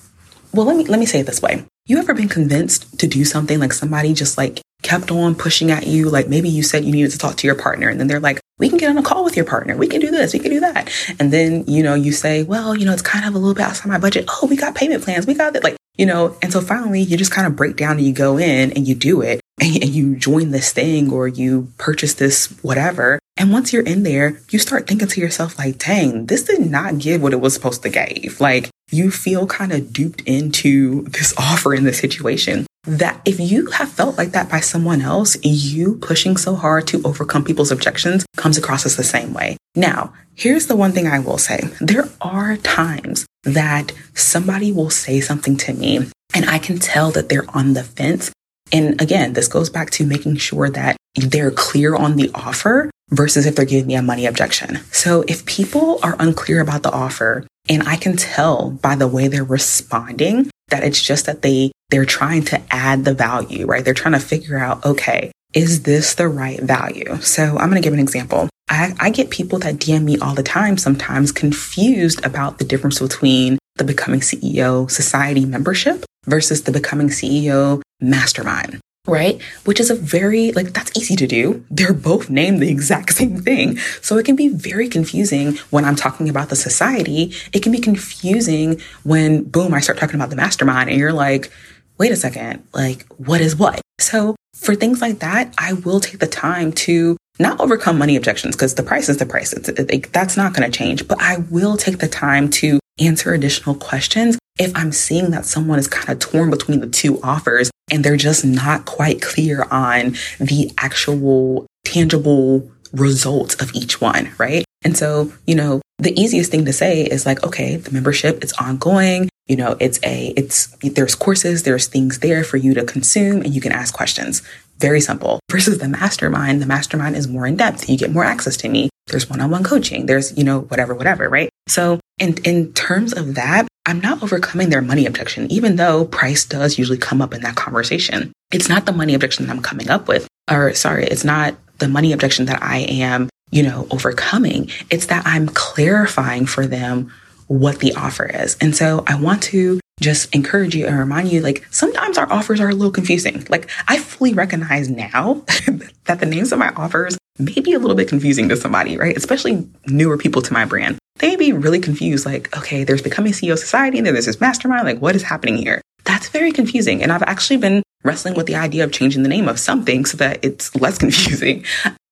well, 0.53 0.67
let 0.67 0.77
me, 0.77 0.85
let 0.85 0.99
me 0.99 1.07
say 1.07 1.21
it 1.21 1.27
this 1.27 1.43
way. 1.43 1.65
You 1.87 1.99
ever 1.99 2.15
been 2.15 2.29
convinced 2.29 2.99
to 2.99 3.07
do 3.07 3.25
something 3.25 3.61
like 3.61 3.73
somebody 3.73 4.13
just 4.13 4.37
like 4.37 4.61
kept 4.83 5.11
on 5.13 5.37
pushing 5.37 5.71
at 5.71 5.87
you? 5.87 6.11
Like 6.11 6.29
maybe 6.29 6.49
you 6.49 6.65
said 6.65 6.85
you 6.85 6.93
needed 6.93 7.13
to 7.13 7.19
talk 7.19 7.37
to 7.37 7.47
your 7.47 7.55
partner 7.55 7.89
and 7.89 8.01
then 8.01 8.09
they're 8.09 8.21
like, 8.21 8.41
we 8.59 8.69
can 8.69 8.79
get 8.79 8.91
on 8.91 8.99
a 8.99 9.03
call 9.03 9.23
with 9.23 9.37
your 9.37 9.45
partner. 9.45 9.77
We 9.77 9.87
can 9.87 10.01
do 10.01 10.11
this. 10.11 10.33
We 10.33 10.39
can 10.39 10.51
do 10.51 10.61
that. 10.61 10.91
And 11.21 11.33
then, 11.33 11.65
you 11.67 11.83
know, 11.83 11.95
you 11.95 12.11
say, 12.11 12.43
well, 12.43 12.75
you 12.75 12.87
know, 12.87 12.93
it's 12.93 13.03
kind 13.03 13.27
of 13.27 13.35
a 13.35 13.39
little 13.39 13.55
bit 13.55 13.65
outside 13.65 13.89
my 13.89 13.99
budget. 13.99 14.25
Oh, 14.29 14.47
we 14.47 14.57
got 14.57 14.75
payment 14.75 15.05
plans. 15.05 15.27
We 15.27 15.35
got 15.35 15.55
it. 15.55 15.63
Like, 15.63 15.76
you 15.97 16.07
know, 16.07 16.37
and 16.43 16.53
so 16.53 16.61
finally 16.61 17.01
you 17.01 17.17
just 17.17 17.33
kind 17.33 17.47
of 17.47 17.57
break 17.57 17.77
down 17.77 17.99
and 17.99 18.07
you 18.07 18.13
go 18.13 18.39
in 18.39 18.73
and 18.73 18.87
you 18.87 18.95
do 18.95 19.23
it 19.23 19.41
and, 19.61 19.83
and 19.83 19.91
you 19.91 20.17
join 20.17 20.51
this 20.51 20.73
thing 20.73 21.13
or 21.13 21.29
you 21.29 21.73
purchase 21.79 22.15
this 22.15 22.47
whatever. 22.63 23.19
And 23.39 23.53
once 23.53 23.73
you're 23.73 23.83
in 23.83 24.03
there, 24.03 24.41
you 24.51 24.59
start 24.59 24.87
thinking 24.87 25.09
to 25.09 25.21
yourself 25.21 25.59
like, 25.59 25.79
dang, 25.79 26.27
this 26.27 26.45
did 26.45 26.71
not 26.71 26.99
give 26.99 27.23
what 27.23 27.33
it 27.33 27.41
was 27.41 27.55
supposed 27.55 27.83
to 27.83 27.91
give. 27.91 28.41
Like 28.41 28.71
you 28.91 29.11
feel 29.11 29.47
kind 29.47 29.73
of 29.73 29.93
duped 29.93 30.23
into 30.23 31.03
this 31.03 31.35
offer 31.39 31.75
in 31.75 31.85
this 31.85 31.99
situation 31.99 32.66
that 32.87 33.21
if 33.25 33.41
you 33.41 33.67
have 33.73 33.91
felt 33.91 34.17
like 34.17 34.31
that 34.31 34.49
by 34.49 34.61
someone 34.61 35.03
else, 35.03 35.37
you 35.43 35.97
pushing 35.97 36.37
so 36.37 36.55
hard 36.55 36.87
to 36.89 37.03
overcome 37.05 37.45
people's 37.45 37.73
objections 37.73 38.25
comes 38.37 38.57
across 38.57 38.87
as 38.87 38.97
the 38.97 39.05
same 39.05 39.35
way. 39.35 39.57
Now, 39.75 40.13
here's 40.35 40.67
the 40.67 40.77
one 40.77 40.93
thing 40.93 41.07
I 41.07 41.19
will 41.19 41.39
say. 41.39 41.69
There 41.81 42.09
are 42.21 42.57
times 42.57 43.27
that 43.45 43.93
somebody 44.15 44.73
will 44.73 44.91
say 44.91 45.21
something 45.21 45.57
to 45.59 45.73
me 45.73 46.11
and 46.35 46.49
I 46.49 46.59
can 46.59 46.79
tell 46.79 47.11
that 47.13 47.29
they're 47.29 47.49
on 47.55 47.75
the 47.75 47.83
fence. 47.85 48.31
And 48.73 49.01
again, 49.01 49.33
this 49.33 49.49
goes 49.49 49.71
back 49.71 49.91
to 49.93 50.07
making 50.07 50.37
sure 50.37 50.69
that 50.71 50.97
they're 51.15 51.51
clear 51.51 51.95
on 51.95 52.17
the 52.17 52.31
offer 52.35 52.91
versus 53.11 53.47
if 53.47 53.57
they're 53.57 53.65
giving 53.65 53.87
me 53.87 53.95
a 53.95 54.03
money 54.03 54.27
objection. 54.27 54.81
So 54.93 55.25
if 55.29 55.47
people 55.47 55.99
are 56.03 56.17
unclear 56.19 56.61
about 56.61 56.83
the 56.83 56.93
offer 56.93 57.47
and 57.69 57.83
I 57.85 57.97
can 57.97 58.17
tell 58.17 58.71
by 58.71 58.97
the 58.97 59.09
way 59.09 59.29
they're 59.29 59.45
responding 59.45 60.51
that 60.69 60.83
it's 60.83 61.01
just 61.01 61.27
that 61.27 61.43
they 61.43 61.71
they're 61.91 62.05
trying 62.05 62.43
to 62.45 62.63
add 62.71 63.05
the 63.05 63.15
value, 63.15 63.67
right? 63.67 63.85
They're 63.85 63.95
trying 63.95 64.15
to 64.15 64.21
figure 64.21 64.59
out, 64.59 64.85
okay, 64.85 65.33
is 65.55 65.85
this 65.85 66.15
the 66.15 66.29
right 66.29 66.61
value? 66.61 67.17
So 67.21 67.45
I'm 67.45 67.71
going 67.71 67.81
to 67.81 67.87
give 67.87 67.93
an 67.93 68.01
example. 68.01 68.49
I, 68.69 68.95
I 68.99 69.11
get 69.11 69.31
people 69.31 69.59
that 69.61 69.77
DM 69.77 70.03
me 70.03 70.19
all 70.19 70.35
the 70.35 70.43
time, 70.43 70.77
sometimes 70.77 71.31
confused 71.31 72.25
about 72.25 72.59
the 72.59 72.65
difference 72.65 72.99
between 72.99 73.59
the 73.77 73.85
Becoming 73.85 74.21
CEO 74.21 74.91
Society 74.91 75.45
membership 75.45 76.05
versus 76.25 76.65
the 76.65 76.73
Becoming 76.73 77.09
CEO 77.09 77.81
Mastermind 78.01 78.81
right? 79.07 79.41
Which 79.65 79.81
is 79.81 79.91
a 79.91 79.95
very, 79.95 80.53
like, 80.53 80.73
that's 80.73 80.97
easy 80.97 81.17
to 81.17 81.27
do. 81.27 81.65
They're 81.71 81.93
both 81.93 82.29
named 82.29 82.61
the 82.61 82.69
exact 82.69 83.13
same 83.17 83.41
thing. 83.41 83.79
So 84.03 84.19
it 84.19 84.27
can 84.27 84.37
be 84.37 84.49
very 84.49 84.89
confusing 84.89 85.57
when 85.71 85.85
I'm 85.85 85.97
talking 85.97 86.29
about 86.29 86.49
the 86.49 86.57
society. 86.57 87.33
It 87.53 87.63
can 87.63 87.73
be 87.73 87.79
confusing 87.79 88.81
when, 89.05 89.45
boom, 89.45 89.75
I 89.75 89.81
start 89.81 89.99
talking 89.99 90.17
about 90.17 90.31
the 90.31 90.37
mastermind 90.37 90.91
and 90.91 90.99
you're 90.99 91.13
like, 91.13 91.51
wait 91.99 92.13
a 92.13 92.17
second, 92.17 92.67
like, 92.73 93.05
what 93.17 93.41
is 93.41 93.57
what? 93.57 93.81
So 93.99 94.37
for 94.55 94.75
things 94.75 95.01
like 95.01 95.21
that, 95.21 95.55
I 95.59 95.75
will 95.75 96.01
take 96.01 96.21
the 96.21 96.27
time 96.27 96.73
to 96.73 97.17
not 97.39 97.61
overcome 97.61 97.99
money 97.99 98.17
objections 98.17 98.57
because 98.57 98.75
the 98.75 98.83
price 98.83 99.09
is 99.09 99.19
the 99.19 99.27
price. 99.27 99.53
It's, 99.53 99.69
it, 99.69 99.91
it, 99.91 100.13
that's 100.13 100.37
not 100.37 100.55
going 100.55 100.71
to 100.71 100.77
change, 100.77 101.07
but 101.07 101.21
I 101.21 101.39
will 101.51 101.77
take 101.77 101.99
the 101.99 102.09
time 102.09 102.49
to 102.51 102.79
answer 102.99 103.35
additional 103.35 103.75
questions 103.75 104.39
if 104.59 104.75
I'm 104.75 104.93
seeing 104.93 105.31
that 105.33 105.45
someone 105.45 105.79
is 105.79 105.87
kind 105.87 106.09
of 106.09 106.19
torn 106.19 106.51
between 106.51 106.81
the 106.81 106.87
two 106.87 107.21
offers 107.23 107.71
and 107.91 108.03
they're 108.03 108.17
just 108.17 108.45
not 108.45 108.87
quite 108.87 109.21
clear 109.21 109.67
on 109.71 110.17
the 110.41 110.73
actual 110.79 111.67
tangible 111.85 112.71
results 112.93 113.55
of 113.57 113.75
each 113.75 114.01
one, 114.01 114.33
right? 114.39 114.65
And 114.83 114.97
so, 114.97 115.33
you 115.47 115.55
know, 115.55 115.83
the 115.99 116.19
easiest 116.19 116.51
thing 116.51 116.65
to 116.65 116.73
say 116.73 117.03
is 117.03 117.27
like, 117.27 117.45
okay, 117.45 117.77
the 117.77 117.91
membership, 117.91 118.43
it's 118.43 118.53
ongoing. 118.55 119.29
You 119.47 119.57
know, 119.57 119.77
it's 119.79 120.01
a, 120.03 120.35
it's, 120.37 120.77
there's 120.83 121.15
courses, 121.15 121.63
there's 121.63 121.87
things 121.87 122.19
there 122.19 122.43
for 122.43 122.57
you 122.57 122.75
to 122.75 122.85
consume 122.85 123.43
and 123.43 123.55
you 123.55 123.61
can 123.61 123.73
ask 123.73 123.95
questions. 123.95 124.43
Very 124.79 125.01
simple. 125.01 125.41
Versus 125.51 125.79
the 125.79 125.89
mastermind, 125.89 126.61
the 126.61 126.67
mastermind 126.67 127.17
is 127.17 127.29
more 127.29 127.47
in 127.47 127.57
depth. 127.57 127.89
You 127.89 127.97
get 127.97 128.11
more 128.11 128.25
access 128.25 128.57
to 128.59 128.69
me. 128.69 128.91
There's 129.07 129.31
one-on-one 129.31 129.63
coaching. 129.63 130.07
There's, 130.07 130.37
you 130.37 130.45
know, 130.45 130.61
whatever, 130.63 130.95
whatever, 130.95 131.29
right? 131.29 131.49
So 131.69 132.01
in, 132.19 132.37
in 132.45 132.73
terms 132.73 133.13
of 133.13 133.37
that, 133.37 133.69
I'm 133.87 134.01
not 134.01 134.23
overcoming 134.23 134.69
their 134.69 134.83
money 134.83 135.07
objection, 135.07 135.51
even 135.51 135.77
though 135.77 136.05
price 136.05 136.45
does 136.45 136.77
usually 136.77 136.99
come 136.99 137.23
up 137.23 137.33
in 137.33 137.43
that 137.43 137.55
conversation. 137.55 138.33
It's 138.53 138.69
not 138.69 138.85
the 138.85 138.93
money 138.93 139.15
objection 139.15 139.47
that 139.47 139.53
I'm 139.53 139.63
coming 139.63 139.89
up 139.89 140.09
with, 140.09 140.27
or 140.51 140.75
sorry, 140.75 141.05
it's 141.05 141.25
not 141.25 141.55
the 141.79 141.89
money 141.89 142.13
objection 142.13 142.47
that 142.47 142.61
I 142.63 142.79
am, 142.79 143.29
you 143.53 143.63
know, 143.63 143.87
overcoming. 143.93 144.71
It's 144.91 145.07
that 145.07 145.25
I'm 145.25 145.47
clarifying 145.47 146.47
for 146.47 146.67
them 146.67 147.13
what 147.47 147.79
the 147.79 147.95
offer 147.95 148.25
is. 148.25 148.57
And 148.61 148.75
so 148.75 149.05
I 149.07 149.15
want 149.21 149.43
to 149.45 149.81
just 150.01 150.35
encourage 150.35 150.75
you 150.75 150.87
and 150.87 150.99
remind 150.99 151.33
you 151.33 151.41
like 151.41 151.67
sometimes 151.71 152.19
our 152.19 152.31
offers 152.31 152.61
are 152.61 152.69
a 152.69 152.75
little 152.75 152.93
confusing. 152.93 153.47
Like 153.49 153.71
I 153.89 153.99
fully 153.99 154.35
recognize 154.35 154.91
now 154.91 155.43
that 156.05 156.21
the 156.21 156.27
names 156.27 156.53
of 156.53 156.59
my 156.59 156.71
offers 156.77 157.17
may 157.39 157.61
be 157.61 157.73
a 157.73 157.79
little 157.79 157.97
bit 157.97 158.09
confusing 158.09 158.49
to 158.49 158.57
somebody, 158.57 158.97
right? 158.97 159.17
Especially 159.17 159.69
newer 159.87 160.19
people 160.19 160.43
to 160.43 160.53
my 160.53 160.65
brand. 160.65 160.99
They 161.19 161.29
may 161.31 161.37
be 161.37 161.53
really 161.53 161.81
confused 161.81 162.27
like, 162.27 162.55
okay, 162.57 162.85
there's 162.85 163.03
becoming 163.03 163.33
CEO 163.33 163.57
society 163.57 163.99
and 163.99 164.07
then 164.07 164.15
there's 164.15 164.27
this 164.27 164.41
mastermind. 164.41 164.85
Like, 164.85 165.01
what 165.01 165.17
is 165.17 165.23
happening 165.23 165.57
here? 165.57 165.81
That's 166.05 166.29
very 166.29 166.53
confusing. 166.53 167.03
And 167.03 167.11
I've 167.11 167.23
actually 167.23 167.57
been 167.57 167.83
wrestling 168.05 168.35
with 168.35 168.47
the 168.47 168.55
idea 168.55 168.85
of 168.85 168.93
changing 168.93 169.23
the 169.23 169.29
name 169.29 169.49
of 169.49 169.59
something 169.59 170.05
so 170.05 170.17
that 170.19 170.45
it's 170.45 170.75
less 170.77 170.99
confusing. 171.05 171.65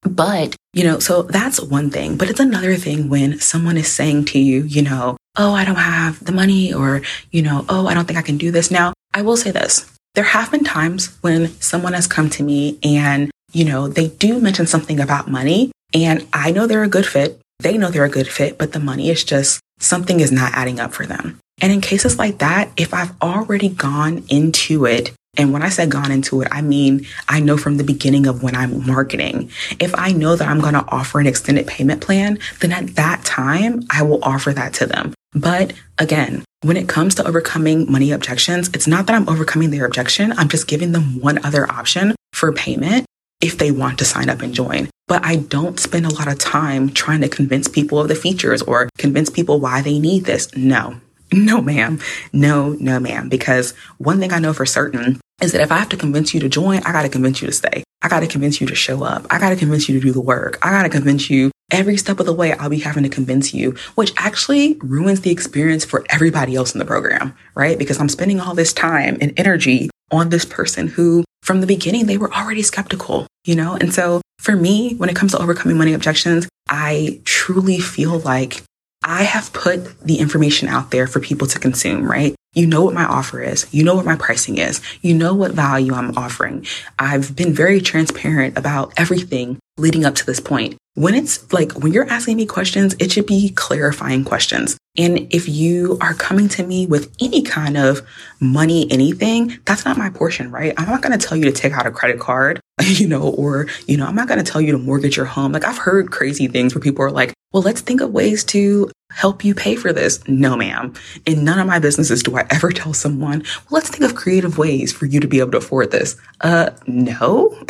But, 0.05 0.55
you 0.73 0.85
know, 0.85 0.99
so 0.99 1.23
that's 1.23 1.61
one 1.61 1.91
thing. 1.91 2.17
But 2.17 2.31
it's 2.31 2.41
another 2.41 2.77
thing 2.77 3.09
when 3.09 3.41
someone 3.41 3.77
is 3.77 3.93
saying 3.93 4.27
to 4.27 4.39
you, 4.39 4.63
you 4.63 4.83
know, 4.83 5.17
oh, 5.37 5.53
I 5.53 5.65
don't 5.65 5.77
have 5.77 6.25
the 6.25 6.33
money 6.33 6.73
or, 6.73 7.03
you 7.31 7.43
know, 7.43 7.65
oh, 7.69 7.87
I 7.87 7.95
don't 7.95 8.05
think 8.07 8.19
I 8.19 8.23
can 8.23 8.39
do 8.39 8.51
this. 8.51 8.71
Now, 8.71 8.93
I 9.13 9.23
will 9.23 9.37
say 9.37 9.51
this. 9.51 9.91
There 10.15 10.25
have 10.25 10.51
been 10.51 10.63
times 10.63 11.17
when 11.23 11.49
someone 11.61 11.95
has 11.95 12.07
come 12.07 12.31
to 12.31 12.43
me 12.43 12.79
and, 12.85 13.31
you 13.53 13.65
know, 13.65 13.89
they 13.89 14.09
do 14.09 14.41
mention 14.41 14.67
something 14.67 15.01
about 15.01 15.29
money 15.29 15.73
and 15.93 16.27
I 16.33 16.53
know 16.53 16.67
they're 16.67 16.85
a 16.85 16.89
good 16.89 17.07
fit 17.07 17.41
they 17.61 17.79
know 17.79 17.91
they're 17.91 18.05
a 18.05 18.11
good 18.11 18.29
fit, 18.29 18.59
but 18.59 18.73
the 18.73 18.81
money 18.81 19.11
is 19.11 19.25
just 19.25 19.61
something 19.79 20.21
is 20.21 20.33
not 20.33 20.53
adding 20.55 20.81
up 20.81 20.93
for 20.93 21.07
them. 21.07 21.39
And 21.61 21.73
in 21.73 21.81
cases 21.81 22.19
like 22.19 22.39
that, 22.39 22.71
if 22.77 22.93
I've 22.93 23.13
already 23.23 23.69
gone 23.69 24.25
into 24.29 24.87
it 24.87 25.13
and 25.37 25.53
when 25.53 25.63
I 25.63 25.69
say 25.69 25.87
gone 25.87 26.11
into 26.11 26.41
it, 26.43 26.49
I 26.51 26.63
mean, 26.63 27.07
I 27.29 27.41
know 27.41 27.57
from 27.57 27.77
the 27.77 27.85
beginning 27.85 28.27
of 28.27 28.43
when 28.43 28.55
I'm 28.55 28.87
marketing. 28.87 29.51
If 29.79 29.95
I 29.97 30.13
know 30.13 30.37
that 30.37 30.49
I'm 30.49 30.61
going 30.61 30.75
to 30.75 30.85
offer 30.89 31.21
an 31.21 31.27
extended 31.27 31.67
payment 31.67 32.01
plan, 32.01 32.39
then 32.61 32.73
at 32.73 32.95
that 32.97 33.25
time, 33.25 33.83
I 33.91 34.03
will 34.03 34.23
offer 34.23 34.53
that 34.53 34.75
to 34.75 34.87
them. 34.87 35.15
But 35.35 35.73
again, 35.99 36.45
when 36.63 36.77
it 36.77 36.89
comes 36.89 37.15
to 37.17 37.27
overcoming 37.27 37.91
money 37.91 38.13
objections, 38.13 38.71
it's 38.73 38.87
not 38.87 39.07
that 39.07 39.17
I'm 39.17 39.29
overcoming 39.29 39.71
their 39.71 39.85
objection. 39.85 40.33
I'm 40.33 40.49
just 40.49 40.69
giving 40.69 40.93
them 40.93 41.21
one 41.21 41.45
other 41.45 41.71
option 41.71 42.15
for 42.33 42.53
payment 42.53 43.05
if 43.41 43.59
they 43.59 43.71
want 43.71 43.99
to 43.99 44.05
sign 44.05 44.31
up 44.31 44.41
and 44.41 44.55
join. 44.55 44.89
But 45.07 45.25
I 45.25 45.37
don't 45.37 45.79
spend 45.79 46.07
a 46.07 46.15
lot 46.15 46.29
of 46.29 46.39
time 46.39 46.89
trying 46.91 47.21
to 47.21 47.29
convince 47.29 47.69
people 47.69 48.01
of 48.01 48.09
the 48.09 48.15
features 48.15 48.63
or 48.63 48.89
convince 48.97 49.29
people 49.29 49.61
why 49.61 49.83
they 49.83 49.99
need 49.99 50.25
this. 50.25 50.57
No, 50.57 50.99
no, 51.35 51.61
ma'am. 51.61 52.01
No, 52.33 52.71
no, 52.81 53.01
ma'am. 53.01 53.29
Because 53.29 53.73
one 53.99 54.21
thing 54.21 54.33
I 54.33 54.39
know 54.39 54.53
for 54.53 54.67
certain 54.67 55.21
is 55.43 55.53
that 55.53 55.61
if 55.61 55.73
I 55.73 55.79
have 55.79 55.89
to 55.91 55.97
convince 55.97 56.33
you 56.33 56.41
to 56.41 56.49
join, 56.49 56.79
I 56.85 56.93
got 56.93 57.03
to 57.03 57.09
convince 57.09 57.43
you 57.43 57.47
to 57.47 57.53
stay. 57.53 57.83
I 58.03 58.09
got 58.09 58.21
to 58.21 58.27
convince 58.27 58.61
you 58.61 58.67
to 58.67 58.75
show 58.75 59.03
up. 59.03 59.27
I 59.31 59.39
got 59.39 59.51
to 59.51 59.57
convince 59.57 59.89
you 59.89 59.99
to 59.99 60.07
do 60.07 60.13
the 60.13 60.21
work. 60.21 60.59
I 60.63 60.71
got 60.71 60.85
to 60.85 60.89
convince 60.89 61.31
you 61.31 61.51
every 61.71 61.97
step 61.97 62.21
of 62.21 62.27
the 62.27 62.33
way. 62.33 62.53
I'll 62.53 62.69
be 62.69 62.79
having 62.79 63.03
to 63.03 63.09
convince 63.09 63.53
you, 63.55 63.75
which 63.95 64.13
actually 64.17 64.75
ruins 64.81 65.23
the 65.23 65.31
experience 65.31 65.85
for 65.85 66.05
everybody 66.11 66.55
else 66.55 66.75
in 66.75 66.79
the 66.79 66.85
program, 66.85 67.35
right? 67.55 67.79
Because 67.79 67.99
I'm 67.99 68.09
spending 68.09 68.41
all 68.41 68.55
this 68.55 68.73
time 68.73 69.17
and 69.21 69.33
energy 69.37 69.91
on 70.11 70.29
this 70.29 70.45
person 70.45 70.87
who 70.87 71.25
from 71.43 71.61
the 71.61 71.67
beginning, 71.67 72.07
they 72.07 72.17
were 72.17 72.33
already 72.33 72.63
skeptical, 72.63 73.27
you 73.45 73.55
know? 73.55 73.75
And 73.75 73.93
so 73.93 74.23
for 74.39 74.57
me, 74.57 74.95
when 74.97 75.11
it 75.11 75.17
comes 75.17 75.33
to 75.33 75.43
overcoming 75.43 75.77
money 75.77 75.93
objections, 75.93 76.49
I 76.69 77.21
truly 77.25 77.79
feel 77.79 78.19
like 78.21 78.63
I 79.05 79.25
have 79.25 79.53
put 79.53 80.01
the 80.01 80.19
information 80.19 80.67
out 80.69 80.91
there 80.91 81.07
for 81.07 81.21
people 81.21 81.47
to 81.49 81.59
consume, 81.59 82.11
right? 82.11 82.35
You 82.55 82.67
know 82.67 82.83
what 82.83 82.95
my 82.95 83.05
offer 83.05 83.43
is. 83.43 83.67
You 83.73 83.85
know 83.85 83.95
what 83.95 84.07
my 84.07 84.17
pricing 84.17 84.59
is. 84.59 84.81
You 85.03 85.15
know 85.15 85.35
what 85.35 85.53
value 85.53 85.93
I'm 85.93 86.17
offering. 86.17 86.67
I've 86.99 87.35
been 87.35 87.53
very 87.53 87.81
transparent 87.81 88.57
about 88.57 88.93
everything 88.97 89.59
leading 89.77 90.05
up 90.05 90.15
to 90.15 90.27
this 90.27 90.41
point. 90.41 90.77
When 90.95 91.15
it's 91.15 91.53
like, 91.53 91.73
when 91.73 91.93
you're 91.93 92.09
asking 92.09 92.37
me 92.37 92.47
questions, 92.47 92.95
it 93.01 93.11
should 93.11 93.27
be 93.27 93.49
clarifying 93.51 94.25
questions. 94.25 94.79
And 94.97 95.27
if 95.35 95.49
you 95.49 95.99
are 96.01 96.15
coming 96.15 96.47
to 96.51 96.65
me 96.65 96.87
with 96.87 97.13
any 97.21 97.43
kind 97.43 97.77
of 97.77 98.03
money, 98.39 98.87
anything, 98.93 99.59
that's 99.65 99.85
not 99.85 99.99
my 99.99 100.11
portion, 100.11 100.53
right? 100.53 100.73
I'm 100.77 100.89
not 100.89 101.03
going 101.03 101.19
to 101.19 101.27
tell 101.27 101.37
you 101.37 101.47
to 101.47 101.53
take 101.53 101.73
out 101.73 101.87
a 101.87 101.91
credit 101.91 102.21
card, 102.21 102.61
you 102.81 103.09
know, 103.09 103.31
or, 103.31 103.67
you 103.89 103.97
know, 103.97 104.07
I'm 104.07 104.15
not 104.15 104.29
going 104.29 104.43
to 104.43 104.49
tell 104.49 104.61
you 104.61 104.71
to 104.71 104.79
mortgage 104.79 105.17
your 105.17 105.27
home. 105.27 105.51
Like 105.51 105.65
I've 105.65 105.79
heard 105.79 106.13
crazy 106.13 106.47
things 106.47 106.73
where 106.73 106.83
people 106.83 107.05
are 107.05 107.11
like, 107.11 107.35
well, 107.53 107.65
let's 107.65 107.81
think 107.81 108.01
of 108.01 108.13
ways 108.13 108.45
to 108.45 108.91
help 109.15 109.45
you 109.45 109.55
pay 109.55 109.77
for 109.77 109.93
this. 109.93 110.27
No, 110.29 110.57
ma'am. 110.57 110.93
In 111.27 111.45
none 111.45 111.59
of 111.59 111.67
my 111.67 111.79
businesses 111.79 112.23
do 112.23 112.37
I 112.37 112.47
ever 112.51 112.71
tell 112.71 112.93
someone, 112.93 113.41
well, 113.41 113.81
let's 113.81 113.89
think 113.89 114.05
of 114.05 114.17
creative 114.17 114.59
ways 114.59 114.93
for 114.93 115.07
you 115.07 115.21
to 115.21 115.29
be 115.29 115.41
able 115.41 115.53
to 115.53 115.59
afford 115.59 115.91
this. 115.91 116.17
Uh, 116.41 116.71
no. 116.87 117.57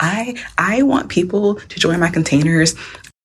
I, 0.00 0.34
I 0.58 0.82
want 0.82 1.08
people 1.08 1.56
to 1.56 1.80
join 1.80 2.00
my 2.00 2.10
containers 2.10 2.74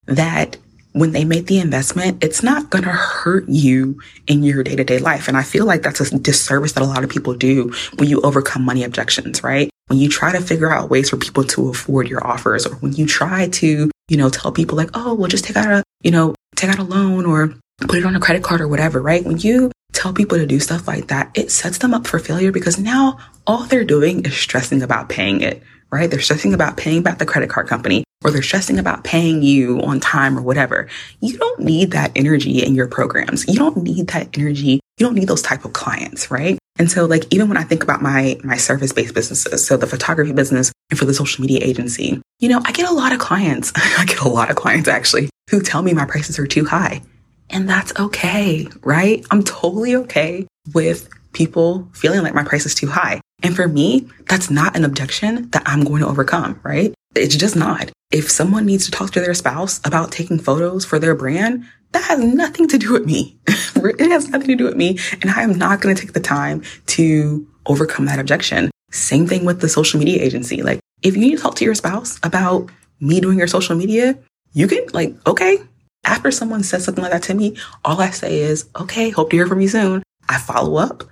that 0.08 0.58
when 0.96 1.12
they 1.12 1.26
make 1.26 1.48
the 1.48 1.60
investment, 1.60 2.24
it's 2.24 2.42
not 2.42 2.70
going 2.70 2.86
to 2.86 2.90
hurt 2.90 3.50
you 3.50 4.00
in 4.28 4.44
your 4.44 4.64
day 4.64 4.78
to 4.78 4.84
day 4.86 4.98
life. 4.98 5.28
And 5.28 5.36
I 5.36 5.44
feel 5.44 5.66
like 5.66 5.82
that's 5.82 6.00
a 6.00 6.18
disservice 6.18 6.72
that 6.72 6.84
a 6.84 6.86
lot 6.86 7.04
of 7.04 7.10
people 7.10 7.34
do 7.34 7.74
when 7.98 8.08
you 8.08 8.22
overcome 8.22 8.64
money 8.64 8.82
objections, 8.86 9.44
right? 9.44 9.70
When 9.88 10.00
you 10.00 10.08
try 10.08 10.32
to 10.32 10.40
figure 10.40 10.72
out 10.72 10.90
ways 10.90 11.10
for 11.10 11.18
people 11.18 11.44
to 11.44 11.68
afford 11.68 12.08
your 12.08 12.26
offers 12.26 12.66
or 12.66 12.76
when 12.76 12.94
you 12.94 13.06
try 13.06 13.50
to, 13.50 13.92
you 14.08 14.18
know, 14.18 14.30
tell 14.30 14.54
people 14.54 14.78
like, 14.78 14.90
oh, 14.94 15.14
well, 15.14 15.28
just 15.28 15.44
take 15.44 15.58
out 15.58 15.70
a, 15.70 15.84
you 16.02 16.12
know, 16.12 16.34
take 16.56 16.70
out 16.70 16.80
a 16.80 16.84
loan 16.84 17.26
or 17.26 17.54
put 17.82 17.98
it 17.98 18.06
on 18.06 18.16
a 18.16 18.20
credit 18.20 18.44
card 18.44 18.62
or 18.62 18.68
whatever, 18.68 19.02
right? 19.02 19.24
When 19.24 19.38
you 19.38 19.72
tell 19.94 20.14
people 20.14 20.38
to 20.38 20.46
do 20.46 20.60
stuff 20.60 20.88
like 20.88 21.08
that, 21.08 21.32
it 21.36 21.52
sets 21.52 21.80
them 21.80 21.94
up 21.94 22.08
for 22.08 22.20
failure 22.20 22.52
because 22.52 22.80
now 22.80 23.18
all 23.48 23.64
they're 23.64 23.86
doing 23.86 24.26
is 24.26 24.36
stressing 24.36 24.82
about 24.82 25.10
paying 25.10 25.42
it, 25.42 25.64
right? 25.92 26.10
They're 26.10 26.20
stressing 26.20 26.54
about 26.54 26.78
paying 26.78 27.04
back 27.04 27.18
the 27.18 27.26
credit 27.26 27.50
card 27.50 27.68
company 27.68 28.04
or 28.24 28.32
they're 28.32 28.42
stressing 28.42 28.80
about 28.80 29.04
paying 29.04 29.42
you 29.42 29.82
on 29.82 30.00
time 30.00 30.38
or 30.38 30.42
whatever. 30.42 30.88
You 31.22 31.38
don't 31.38 31.60
need 31.60 31.92
that 31.92 32.12
energy 32.16 32.64
in 32.64 32.76
your 32.76 32.88
programs. 32.88 33.48
You 33.48 33.56
don't 33.56 33.78
need 33.78 34.08
that 34.08 34.38
energy. 34.38 34.80
You 34.98 35.06
don't 35.06 35.16
need 35.16 35.28
those 35.28 35.42
type 35.42 35.66
of 35.66 35.74
clients, 35.74 36.32
right? 36.32 36.58
And 36.78 36.92
so 36.92 37.06
like 37.06 37.26
even 37.34 37.48
when 37.48 37.58
I 37.58 37.64
think 37.64 37.84
about 37.84 38.02
my 38.02 38.38
my 38.44 38.58
service-based 38.58 39.14
businesses, 39.14 39.66
so 39.66 39.78
the 39.78 39.88
photography 39.88 40.34
business 40.34 40.72
and 40.90 41.00
for 41.00 41.06
the 41.06 41.14
social 41.14 41.42
media 41.42 41.60
agency, 41.62 42.22
you 42.40 42.50
know, 42.50 42.62
I 42.66 42.72
get 42.72 42.90
a 42.90 42.94
lot 42.94 43.14
of 43.14 43.20
clients. 43.20 43.72
I 43.76 44.06
get 44.06 44.20
a 44.20 44.30
lot 44.30 44.50
of 44.50 44.56
clients 44.56 44.90
actually 44.90 45.30
who 45.50 45.62
tell 45.62 45.82
me 45.82 45.94
my 45.94 46.06
prices 46.06 46.40
are 46.40 46.48
too 46.48 46.66
high. 46.66 47.02
And 47.50 47.70
that's 47.70 47.94
okay, 48.00 48.68
right? 48.82 49.26
I'm 49.32 49.44
totally 49.44 49.96
okay 49.96 50.48
with 50.74 51.10
people 51.34 51.88
feeling 51.94 52.24
like 52.24 52.34
my 52.34 52.44
price 52.44 52.66
is 52.66 52.74
too 52.74 52.88
high. 52.88 53.22
And 53.44 53.56
for 53.56 53.68
me, 53.68 54.10
that's 54.28 54.50
not 54.50 54.76
an 54.76 54.86
objection 54.86 55.50
that 55.52 55.64
I'm 55.66 55.84
going 55.84 56.02
to 56.02 56.08
overcome, 56.08 56.60
right? 56.64 56.94
It's 57.16 57.36
just 57.36 57.56
not. 57.56 57.92
If 58.12 58.32
someone 58.32 58.66
needs 58.66 58.86
to 58.86 58.92
talk 58.92 59.12
to 59.12 59.20
their 59.20 59.34
spouse 59.34 59.80
about 59.86 60.12
taking 60.12 60.40
photos 60.40 60.86
for 60.86 60.98
their 60.98 61.16
brand, 61.16 61.66
that 61.92 62.04
has 62.04 62.20
nothing 62.20 62.68
to 62.70 62.78
do 62.78 62.94
with 62.94 63.06
me. 63.06 63.38
it 63.48 64.10
has 64.10 64.30
nothing 64.30 64.48
to 64.48 64.56
do 64.56 64.64
with 64.66 64.76
me. 64.76 64.98
And 65.22 65.30
I 65.32 65.44
am 65.44 65.58
not 65.58 65.82
going 65.82 65.96
to 65.96 66.02
take 66.02 66.14
the 66.14 66.20
time 66.20 66.64
to 66.88 67.48
overcome 67.68 68.06
that 68.06 68.20
objection. 68.20 68.72
Same 68.92 69.28
thing 69.28 69.46
with 69.46 69.62
the 69.62 69.70
social 69.70 70.00
media 70.00 70.22
agency. 70.22 70.62
Like, 70.62 70.80
if 71.04 71.16
you 71.16 71.22
need 71.22 71.36
to 71.36 71.42
talk 71.42 71.56
to 71.56 71.66
your 71.66 71.76
spouse 71.76 72.20
about 72.24 72.70
me 73.00 73.20
doing 73.20 73.38
your 73.38 73.48
social 73.48 73.76
media, 73.76 74.18
you 74.56 74.68
can, 74.68 74.86
like, 74.94 75.14
okay. 75.28 75.60
After 76.06 76.32
someone 76.32 76.64
says 76.64 76.86
something 76.86 77.04
like 77.04 77.12
that 77.12 77.24
to 77.24 77.34
me, 77.34 77.58
all 77.84 78.00
I 78.00 78.10
say 78.10 78.40
is, 78.40 78.68
okay, 78.80 79.10
hope 79.10 79.30
to 79.30 79.36
hear 79.36 79.48
from 79.48 79.60
you 79.60 79.68
soon. 79.68 80.02
I 80.30 80.40
follow 80.40 80.78
up 80.78 81.04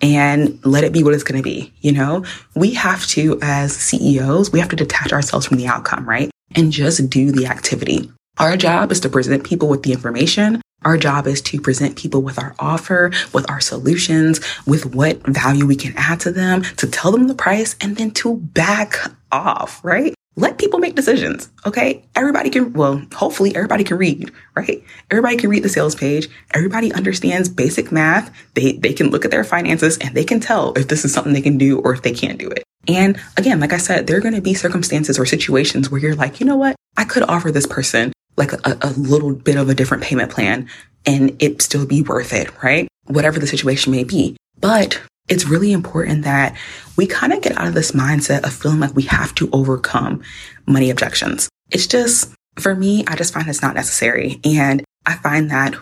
and 0.00 0.64
let 0.64 0.84
it 0.84 0.92
be 0.92 1.02
what 1.02 1.14
it's 1.14 1.24
going 1.24 1.38
to 1.38 1.42
be. 1.42 1.72
You 1.80 1.92
know, 1.92 2.24
we 2.54 2.74
have 2.74 3.06
to, 3.08 3.38
as 3.42 3.76
CEOs, 3.76 4.52
we 4.52 4.60
have 4.60 4.68
to 4.68 4.76
detach 4.76 5.12
ourselves 5.12 5.46
from 5.46 5.56
the 5.56 5.66
outcome, 5.66 6.08
right? 6.08 6.30
And 6.54 6.70
just 6.70 7.10
do 7.10 7.32
the 7.32 7.46
activity. 7.46 8.10
Our 8.38 8.56
job 8.56 8.92
is 8.92 9.00
to 9.00 9.08
present 9.08 9.44
people 9.44 9.68
with 9.68 9.82
the 9.82 9.92
information. 9.92 10.62
Our 10.84 10.96
job 10.96 11.26
is 11.26 11.40
to 11.42 11.60
present 11.60 11.96
people 11.96 12.22
with 12.22 12.38
our 12.38 12.54
offer, 12.58 13.10
with 13.32 13.48
our 13.50 13.60
solutions, 13.60 14.40
with 14.66 14.94
what 14.94 15.18
value 15.26 15.66
we 15.66 15.76
can 15.76 15.94
add 15.96 16.20
to 16.20 16.32
them, 16.32 16.62
to 16.62 16.86
tell 16.86 17.10
them 17.10 17.28
the 17.28 17.34
price, 17.34 17.76
and 17.80 17.96
then 17.96 18.10
to 18.12 18.36
back 18.36 18.96
off, 19.30 19.84
right? 19.84 20.14
Let 20.36 20.58
people 20.58 20.78
make 20.78 20.94
decisions. 20.94 21.50
Okay. 21.66 22.04
Everybody 22.16 22.48
can, 22.48 22.72
well, 22.72 23.02
hopefully 23.14 23.54
everybody 23.54 23.84
can 23.84 23.98
read, 23.98 24.30
right? 24.54 24.82
Everybody 25.10 25.36
can 25.36 25.50
read 25.50 25.62
the 25.62 25.68
sales 25.68 25.94
page. 25.94 26.28
Everybody 26.52 26.92
understands 26.92 27.48
basic 27.48 27.92
math. 27.92 28.34
They, 28.54 28.72
they 28.72 28.92
can 28.92 29.10
look 29.10 29.24
at 29.24 29.30
their 29.30 29.44
finances 29.44 29.98
and 29.98 30.14
they 30.14 30.24
can 30.24 30.40
tell 30.40 30.72
if 30.74 30.88
this 30.88 31.04
is 31.04 31.12
something 31.12 31.32
they 31.32 31.42
can 31.42 31.58
do 31.58 31.80
or 31.80 31.92
if 31.92 32.02
they 32.02 32.12
can't 32.12 32.38
do 32.38 32.48
it. 32.48 32.62
And 32.88 33.20
again, 33.36 33.60
like 33.60 33.72
I 33.72 33.76
said, 33.76 34.06
there 34.06 34.16
are 34.16 34.22
going 34.22 34.34
to 34.34 34.40
be 34.40 34.54
circumstances 34.54 35.18
or 35.18 35.26
situations 35.26 35.90
where 35.90 36.00
you're 36.00 36.16
like, 36.16 36.40
you 36.40 36.46
know 36.46 36.56
what? 36.56 36.76
I 36.96 37.04
could 37.04 37.22
offer 37.24 37.50
this 37.50 37.66
person 37.66 38.12
like 38.36 38.52
a, 38.52 38.78
a 38.80 38.90
little 38.92 39.34
bit 39.34 39.56
of 39.56 39.68
a 39.68 39.74
different 39.74 40.02
payment 40.02 40.30
plan 40.30 40.68
and 41.06 41.40
it 41.42 41.62
still 41.62 41.86
be 41.86 42.02
worth 42.02 42.32
it, 42.32 42.62
right? 42.62 42.88
Whatever 43.06 43.38
the 43.38 43.46
situation 43.46 43.92
may 43.92 44.04
be. 44.04 44.36
But 44.60 45.00
it's 45.28 45.46
really 45.46 45.72
important 45.72 46.24
that 46.24 46.56
we 46.96 47.06
kind 47.06 47.32
of 47.32 47.40
get 47.42 47.56
out 47.56 47.68
of 47.68 47.74
this 47.74 47.92
mindset 47.92 48.44
of 48.44 48.52
feeling 48.52 48.80
like 48.80 48.94
we 48.94 49.04
have 49.04 49.34
to 49.36 49.48
overcome 49.52 50.22
money 50.66 50.90
objections. 50.90 51.48
It's 51.70 51.86
just, 51.86 52.32
for 52.58 52.74
me, 52.74 53.04
I 53.06 53.16
just 53.16 53.32
find 53.32 53.48
it's 53.48 53.62
not 53.62 53.74
necessary. 53.74 54.40
And 54.44 54.84
I 55.06 55.14
find 55.14 55.50
that 55.50 55.74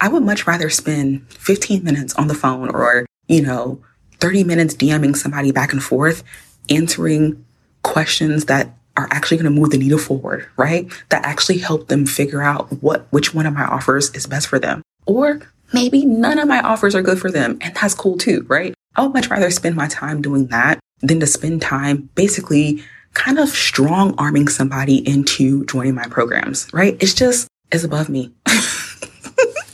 I 0.00 0.08
would 0.08 0.22
much 0.22 0.46
rather 0.46 0.70
spend 0.70 1.30
15 1.32 1.84
minutes 1.84 2.14
on 2.14 2.28
the 2.28 2.34
phone 2.34 2.68
or, 2.68 3.06
you 3.28 3.42
know, 3.42 3.80
30 4.20 4.44
minutes 4.44 4.74
DMing 4.74 5.16
somebody 5.16 5.50
back 5.52 5.72
and 5.72 5.82
forth, 5.82 6.22
answering 6.68 7.44
questions 7.82 8.46
that 8.46 8.76
are 8.96 9.08
actually 9.10 9.36
going 9.36 9.52
to 9.52 9.60
move 9.60 9.70
the 9.70 9.78
needle 9.78 9.98
forward, 9.98 10.46
right? 10.56 10.90
That 11.10 11.24
actually 11.24 11.58
help 11.58 11.88
them 11.88 12.06
figure 12.06 12.42
out 12.42 12.82
what, 12.82 13.06
which 13.10 13.34
one 13.34 13.46
of 13.46 13.54
my 13.54 13.64
offers 13.64 14.10
is 14.10 14.26
best 14.26 14.46
for 14.46 14.58
them. 14.58 14.82
Or 15.06 15.40
maybe 15.74 16.06
none 16.06 16.38
of 16.38 16.48
my 16.48 16.60
offers 16.60 16.94
are 16.94 17.02
good 17.02 17.18
for 17.18 17.30
them. 17.30 17.58
And 17.60 17.74
that's 17.74 17.94
cool 17.94 18.16
too, 18.16 18.46
right? 18.48 18.74
I 18.96 19.02
would 19.02 19.12
much 19.12 19.28
rather 19.28 19.50
spend 19.50 19.76
my 19.76 19.88
time 19.88 20.22
doing 20.22 20.46
that 20.46 20.78
than 21.00 21.20
to 21.20 21.26
spend 21.26 21.60
time 21.60 22.08
basically 22.14 22.82
kind 23.12 23.38
of 23.38 23.48
strong 23.48 24.14
arming 24.16 24.48
somebody 24.48 25.06
into 25.06 25.64
joining 25.66 25.94
my 25.94 26.06
programs, 26.06 26.72
right? 26.72 26.96
It's 27.00 27.14
just, 27.14 27.48
it's 27.70 27.84
above 27.84 28.08
me. 28.08 28.32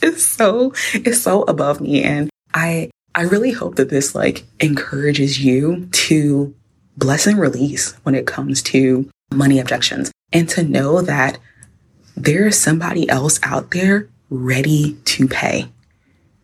it's 0.01 0.25
so, 0.25 0.73
it's 0.93 1.21
so 1.21 1.43
above 1.43 1.79
me. 1.79 2.03
And 2.03 2.29
I, 2.53 2.89
I 3.13 3.23
really 3.23 3.51
hope 3.51 3.75
that 3.75 3.89
this 3.89 4.15
like 4.15 4.43
encourages 4.59 5.39
you 5.43 5.87
to 5.91 6.53
bless 6.97 7.27
and 7.27 7.39
release 7.39 7.93
when 8.03 8.15
it 8.15 8.27
comes 8.27 8.61
to 8.63 9.09
money 9.31 9.59
objections 9.59 10.11
and 10.33 10.49
to 10.49 10.63
know 10.63 11.01
that 11.01 11.37
there 12.15 12.47
is 12.47 12.59
somebody 12.59 13.07
else 13.09 13.39
out 13.43 13.71
there 13.71 14.09
ready 14.29 14.97
to 15.05 15.27
pay 15.27 15.69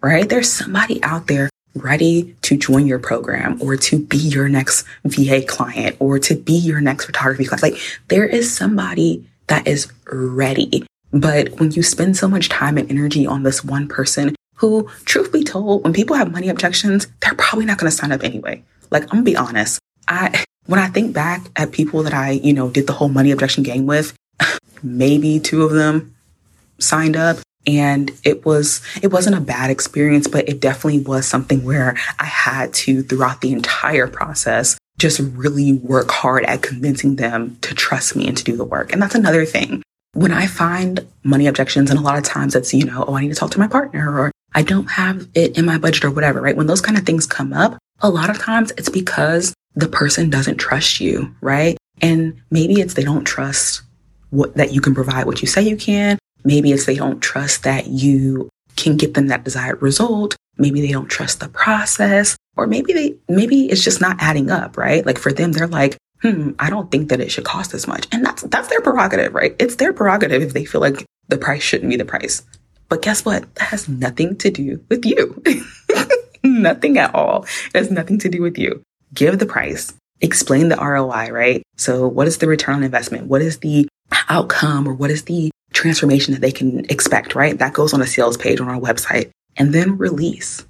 right? 0.07 0.27
There's 0.27 0.51
somebody 0.51 1.01
out 1.03 1.27
there 1.27 1.49
ready 1.75 2.35
to 2.41 2.57
join 2.57 2.87
your 2.87 2.99
program 2.99 3.61
or 3.61 3.77
to 3.77 3.99
be 3.99 4.17
your 4.17 4.49
next 4.49 4.85
VA 5.05 5.41
client 5.41 5.95
or 5.99 6.17
to 6.19 6.35
be 6.35 6.53
your 6.53 6.81
next 6.81 7.05
photography 7.05 7.45
class. 7.45 7.61
Like 7.61 7.77
there 8.07 8.25
is 8.25 8.53
somebody 8.53 9.25
that 9.47 9.67
is 9.67 9.91
ready. 10.11 10.85
But 11.11 11.59
when 11.59 11.71
you 11.71 11.83
spend 11.83 12.17
so 12.17 12.27
much 12.27 12.49
time 12.49 12.77
and 12.77 12.89
energy 12.89 13.25
on 13.25 13.43
this 13.43 13.63
one 13.63 13.87
person 13.87 14.35
who, 14.55 14.89
truth 15.05 15.31
be 15.31 15.43
told, 15.43 15.83
when 15.83 15.93
people 15.93 16.15
have 16.15 16.31
money 16.31 16.49
objections, 16.49 17.07
they're 17.21 17.35
probably 17.35 17.65
not 17.65 17.77
going 17.77 17.89
to 17.89 17.95
sign 17.95 18.11
up 18.11 18.23
anyway. 18.23 18.63
Like, 18.89 19.03
I'm 19.03 19.09
gonna 19.09 19.23
be 19.23 19.37
honest. 19.37 19.79
I, 20.07 20.43
when 20.65 20.79
I 20.79 20.87
think 20.87 21.13
back 21.13 21.45
at 21.55 21.71
people 21.71 22.03
that 22.03 22.13
I, 22.13 22.31
you 22.31 22.53
know, 22.53 22.69
did 22.69 22.87
the 22.87 22.93
whole 22.93 23.09
money 23.09 23.31
objection 23.31 23.63
game 23.63 23.85
with, 23.85 24.13
maybe 24.83 25.39
two 25.39 25.63
of 25.63 25.71
them 25.71 26.15
signed 26.79 27.15
up 27.15 27.37
and 27.67 28.11
it 28.23 28.45
was 28.45 28.81
it 29.03 29.11
wasn't 29.11 29.35
a 29.35 29.41
bad 29.41 29.69
experience 29.69 30.27
but 30.27 30.47
it 30.47 30.59
definitely 30.59 30.99
was 30.99 31.27
something 31.27 31.63
where 31.63 31.95
i 32.19 32.25
had 32.25 32.73
to 32.73 33.03
throughout 33.03 33.41
the 33.41 33.51
entire 33.51 34.07
process 34.07 34.77
just 34.97 35.19
really 35.19 35.73
work 35.73 36.09
hard 36.09 36.43
at 36.45 36.61
convincing 36.61 37.17
them 37.17 37.57
to 37.61 37.75
trust 37.75 38.15
me 38.15 38.27
and 38.27 38.35
to 38.37 38.43
do 38.43 38.55
the 38.55 38.65
work. 38.65 38.91
And 38.91 39.01
that's 39.01 39.15
another 39.15 39.45
thing. 39.45 39.83
When 40.13 40.31
i 40.31 40.47
find 40.47 41.05
money 41.23 41.45
objections 41.45 41.91
and 41.91 41.99
a 41.99 42.01
lot 42.01 42.17
of 42.17 42.23
times 42.23 42.55
it's 42.55 42.73
you 42.73 42.85
know 42.85 43.05
oh 43.07 43.15
i 43.15 43.21
need 43.21 43.29
to 43.29 43.35
talk 43.35 43.51
to 43.51 43.59
my 43.59 43.67
partner 43.67 44.17
or 44.17 44.31
i 44.55 44.63
don't 44.63 44.89
have 44.89 45.27
it 45.35 45.57
in 45.57 45.65
my 45.65 45.77
budget 45.77 46.05
or 46.05 46.11
whatever 46.11 46.41
right? 46.41 46.55
When 46.55 46.65
those 46.65 46.81
kind 46.81 46.97
of 46.97 47.05
things 47.05 47.27
come 47.27 47.53
up 47.53 47.77
a 47.99 48.09
lot 48.09 48.29
of 48.29 48.39
times 48.39 48.71
it's 48.77 48.89
because 48.89 49.53
the 49.75 49.87
person 49.87 50.29
doesn't 50.29 50.57
trust 50.57 50.99
you 50.99 51.35
right? 51.41 51.77
And 52.01 52.41
maybe 52.49 52.79
it's 52.79 52.95
they 52.95 53.03
don't 53.03 53.25
trust 53.25 53.81
what, 54.31 54.55
that 54.55 54.73
you 54.73 54.81
can 54.81 54.95
provide 54.95 55.25
what 55.25 55.41
you 55.41 55.47
say 55.47 55.61
you 55.61 55.77
can 55.77 56.17
Maybe 56.43 56.71
it's 56.71 56.85
they 56.85 56.95
don't 56.95 57.21
trust 57.21 57.63
that 57.63 57.87
you 57.87 58.49
can 58.75 58.97
get 58.97 59.13
them 59.13 59.27
that 59.27 59.43
desired 59.43 59.81
result. 59.81 60.35
Maybe 60.57 60.81
they 60.81 60.91
don't 60.91 61.09
trust 61.09 61.39
the 61.39 61.49
process, 61.49 62.35
or 62.55 62.67
maybe 62.67 62.93
they, 62.93 63.15
maybe 63.29 63.65
it's 63.69 63.83
just 63.83 64.01
not 64.01 64.17
adding 64.19 64.49
up, 64.49 64.77
right? 64.77 65.05
Like 65.05 65.19
for 65.19 65.31
them, 65.31 65.51
they're 65.51 65.67
like, 65.67 65.97
hmm, 66.21 66.51
I 66.57 66.69
don't 66.69 66.89
think 66.89 67.09
that 67.09 67.19
it 67.19 67.31
should 67.31 67.43
cost 67.43 67.71
this 67.71 67.87
much. 67.87 68.07
And 68.11 68.25
that's, 68.25 68.41
that's 68.43 68.67
their 68.69 68.81
prerogative, 68.81 69.35
right? 69.35 69.55
It's 69.59 69.75
their 69.75 69.93
prerogative 69.93 70.41
if 70.41 70.53
they 70.53 70.65
feel 70.65 70.81
like 70.81 71.05
the 71.27 71.37
price 71.37 71.61
shouldn't 71.61 71.89
be 71.89 71.95
the 71.97 72.05
price. 72.05 72.43
But 72.89 73.01
guess 73.01 73.25
what? 73.25 73.53
That 73.55 73.67
has 73.67 73.87
nothing 73.89 74.37
to 74.37 74.49
do 74.49 74.83
with 74.89 75.05
you. 75.05 75.43
nothing 76.43 76.97
at 76.97 77.13
all. 77.13 77.45
It 77.73 77.77
has 77.77 77.91
nothing 77.91 78.17
to 78.19 78.29
do 78.29 78.41
with 78.41 78.57
you. 78.57 78.81
Give 79.13 79.37
the 79.37 79.45
price. 79.45 79.93
Explain 80.21 80.69
the 80.69 80.77
ROI, 80.77 81.29
right? 81.29 81.63
So 81.75 82.07
what 82.07 82.27
is 82.27 82.39
the 82.39 82.47
return 82.47 82.75
on 82.75 82.83
investment? 82.83 83.27
What 83.27 83.41
is 83.41 83.59
the 83.59 83.87
outcome 84.29 84.87
or 84.87 84.93
what 84.93 85.11
is 85.11 85.23
the 85.23 85.51
transformation 85.73 86.33
that 86.33 86.41
they 86.41 86.51
can 86.51 86.85
expect, 86.89 87.35
right? 87.35 87.57
That 87.57 87.73
goes 87.73 87.93
on 87.93 88.01
a 88.01 88.07
sales 88.07 88.37
page 88.37 88.59
on 88.59 88.69
our 88.69 88.79
website 88.79 89.31
and 89.57 89.73
then 89.73 89.97
release, 89.97 90.65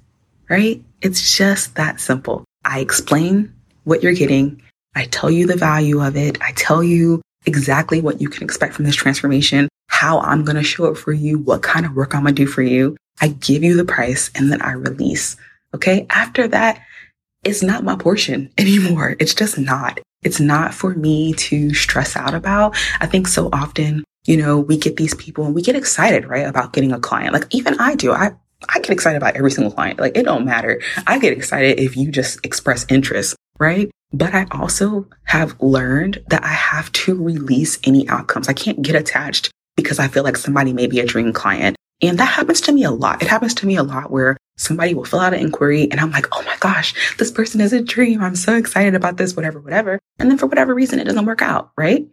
right? 0.48 0.82
It's 1.00 1.36
just 1.36 1.76
that 1.76 2.00
simple. 2.00 2.44
I 2.64 2.80
explain 2.80 3.52
what 3.84 4.02
you're 4.02 4.14
getting. 4.14 4.62
I 4.94 5.04
tell 5.06 5.30
you 5.30 5.46
the 5.46 5.56
value 5.56 6.02
of 6.02 6.16
it. 6.16 6.38
I 6.42 6.52
tell 6.52 6.82
you 6.82 7.22
exactly 7.46 8.00
what 8.00 8.20
you 8.20 8.28
can 8.28 8.42
expect 8.42 8.74
from 8.74 8.84
this 8.84 8.96
transformation, 8.96 9.68
how 9.88 10.20
I'm 10.20 10.44
going 10.44 10.56
to 10.56 10.62
show 10.62 10.90
up 10.90 10.96
for 10.96 11.12
you, 11.12 11.38
what 11.38 11.62
kind 11.62 11.86
of 11.86 11.94
work 11.94 12.14
I'm 12.14 12.22
going 12.22 12.34
to 12.34 12.44
do 12.44 12.46
for 12.46 12.62
you. 12.62 12.96
I 13.20 13.28
give 13.28 13.64
you 13.64 13.76
the 13.76 13.84
price 13.84 14.30
and 14.34 14.50
then 14.52 14.60
I 14.62 14.72
release. 14.72 15.36
Okay. 15.74 16.06
After 16.10 16.48
that, 16.48 16.82
it's 17.44 17.62
not 17.62 17.84
my 17.84 17.96
portion 17.96 18.50
anymore. 18.58 19.16
It's 19.18 19.34
just 19.34 19.58
not. 19.58 20.00
It's 20.22 20.40
not 20.40 20.74
for 20.74 20.94
me 20.94 21.32
to 21.34 21.72
stress 21.74 22.16
out 22.16 22.34
about. 22.34 22.76
I 23.00 23.06
think 23.06 23.28
so 23.28 23.48
often 23.52 24.04
you 24.28 24.36
know, 24.36 24.58
we 24.58 24.76
get 24.76 24.98
these 24.98 25.14
people 25.14 25.46
and 25.46 25.54
we 25.54 25.62
get 25.62 25.74
excited, 25.74 26.26
right, 26.26 26.46
about 26.46 26.74
getting 26.74 26.92
a 26.92 27.00
client. 27.00 27.32
Like 27.32 27.46
even 27.50 27.80
I 27.80 27.94
do. 27.94 28.12
I 28.12 28.32
I 28.68 28.80
get 28.80 28.90
excited 28.90 29.16
about 29.16 29.36
every 29.36 29.50
single 29.50 29.72
client. 29.72 29.98
Like 29.98 30.16
it 30.16 30.24
don't 30.24 30.44
matter. 30.44 30.82
I 31.06 31.18
get 31.18 31.32
excited 31.32 31.80
if 31.80 31.96
you 31.96 32.10
just 32.10 32.44
express 32.44 32.84
interest, 32.90 33.36
right? 33.58 33.90
But 34.12 34.34
I 34.34 34.46
also 34.50 35.06
have 35.24 35.56
learned 35.60 36.22
that 36.28 36.44
I 36.44 36.48
have 36.48 36.92
to 36.92 37.14
release 37.14 37.78
any 37.84 38.06
outcomes. 38.08 38.48
I 38.48 38.52
can't 38.52 38.82
get 38.82 38.96
attached 38.96 39.50
because 39.76 39.98
I 39.98 40.08
feel 40.08 40.24
like 40.24 40.36
somebody 40.36 40.74
may 40.74 40.88
be 40.88 41.00
a 41.00 41.06
dream 41.06 41.32
client. 41.32 41.76
And 42.02 42.18
that 42.18 42.26
happens 42.26 42.60
to 42.62 42.72
me 42.72 42.84
a 42.84 42.90
lot. 42.90 43.22
It 43.22 43.28
happens 43.28 43.54
to 43.54 43.66
me 43.66 43.76
a 43.76 43.82
lot 43.82 44.10
where 44.10 44.36
somebody 44.58 44.92
will 44.92 45.04
fill 45.04 45.20
out 45.20 45.32
an 45.32 45.40
inquiry 45.40 45.90
and 45.90 46.00
I'm 46.00 46.10
like, 46.10 46.26
oh 46.32 46.42
my 46.42 46.56
gosh, 46.60 47.16
this 47.16 47.30
person 47.30 47.60
is 47.60 47.72
a 47.72 47.80
dream. 47.80 48.22
I'm 48.22 48.36
so 48.36 48.56
excited 48.56 48.94
about 48.94 49.16
this, 49.16 49.34
whatever, 49.34 49.60
whatever. 49.60 49.98
And 50.18 50.30
then 50.30 50.36
for 50.36 50.46
whatever 50.46 50.74
reason, 50.74 50.98
it 50.98 51.04
doesn't 51.04 51.26
work 51.26 51.42
out, 51.42 51.70
right? 51.76 52.06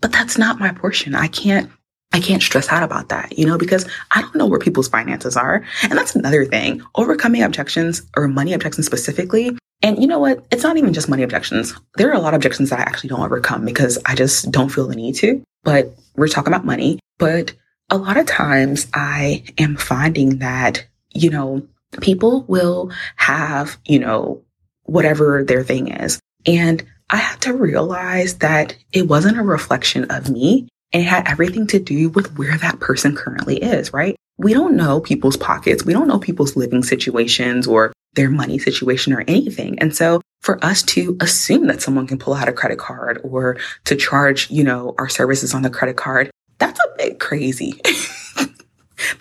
But 0.00 0.12
that's 0.12 0.38
not 0.38 0.58
my 0.58 0.72
portion. 0.72 1.14
I 1.14 1.28
can't 1.28 1.70
I 2.12 2.18
can't 2.18 2.42
stress 2.42 2.68
out 2.70 2.82
about 2.82 3.08
that, 3.10 3.38
you 3.38 3.46
know, 3.46 3.56
because 3.56 3.88
I 4.10 4.20
don't 4.20 4.34
know 4.34 4.46
where 4.46 4.58
people's 4.58 4.88
finances 4.88 5.36
are. 5.36 5.64
And 5.84 5.92
that's 5.92 6.16
another 6.16 6.44
thing. 6.44 6.82
Overcoming 6.96 7.42
objections 7.42 8.02
or 8.16 8.26
money 8.26 8.52
objections 8.52 8.86
specifically. 8.86 9.56
And 9.82 10.00
you 10.00 10.08
know 10.08 10.18
what? 10.18 10.44
It's 10.50 10.64
not 10.64 10.76
even 10.76 10.92
just 10.92 11.08
money 11.08 11.22
objections. 11.22 11.72
There 11.96 12.10
are 12.10 12.14
a 12.14 12.18
lot 12.18 12.34
of 12.34 12.38
objections 12.38 12.70
that 12.70 12.80
I 12.80 12.82
actually 12.82 13.10
don't 13.10 13.20
overcome 13.20 13.64
because 13.64 13.96
I 14.06 14.16
just 14.16 14.50
don't 14.50 14.70
feel 14.70 14.88
the 14.88 14.96
need 14.96 15.14
to. 15.16 15.42
But 15.62 15.94
we're 16.16 16.28
talking 16.28 16.52
about 16.52 16.64
money. 16.64 16.98
But 17.18 17.54
a 17.90 17.96
lot 17.96 18.16
of 18.16 18.26
times 18.26 18.88
I 18.92 19.44
am 19.58 19.76
finding 19.76 20.38
that, 20.38 20.84
you 21.12 21.30
know, 21.30 21.66
people 22.00 22.44
will 22.48 22.92
have, 23.16 23.78
you 23.84 23.98
know, 23.98 24.42
whatever 24.84 25.44
their 25.44 25.62
thing 25.62 25.88
is. 25.88 26.20
And 26.46 26.84
I 27.08 27.16
had 27.16 27.40
to 27.42 27.54
realize 27.54 28.38
that 28.38 28.76
it 28.92 29.08
wasn't 29.08 29.38
a 29.38 29.42
reflection 29.42 30.04
of 30.10 30.30
me. 30.30 30.68
And 30.92 31.02
it 31.02 31.06
had 31.06 31.28
everything 31.28 31.66
to 31.68 31.78
do 31.78 32.08
with 32.08 32.36
where 32.36 32.56
that 32.58 32.80
person 32.80 33.14
currently 33.14 33.58
is, 33.58 33.92
right? 33.92 34.16
We 34.38 34.54
don't 34.54 34.76
know 34.76 35.00
people's 35.00 35.36
pockets. 35.36 35.84
We 35.84 35.92
don't 35.92 36.08
know 36.08 36.18
people's 36.18 36.56
living 36.56 36.82
situations 36.82 37.66
or 37.66 37.92
their 38.14 38.30
money 38.30 38.58
situation 38.58 39.12
or 39.12 39.22
anything. 39.28 39.78
And 39.78 39.94
so 39.94 40.20
for 40.40 40.62
us 40.64 40.82
to 40.82 41.16
assume 41.20 41.66
that 41.66 41.82
someone 41.82 42.06
can 42.06 42.18
pull 42.18 42.34
out 42.34 42.48
a 42.48 42.52
credit 42.52 42.78
card 42.78 43.20
or 43.22 43.58
to 43.84 43.94
charge, 43.94 44.50
you 44.50 44.64
know, 44.64 44.94
our 44.98 45.08
services 45.08 45.54
on 45.54 45.62
the 45.62 45.70
credit 45.70 45.96
card, 45.96 46.30
that's 46.58 46.80
a 46.80 46.96
bit 46.96 47.20
crazy. 47.20 47.72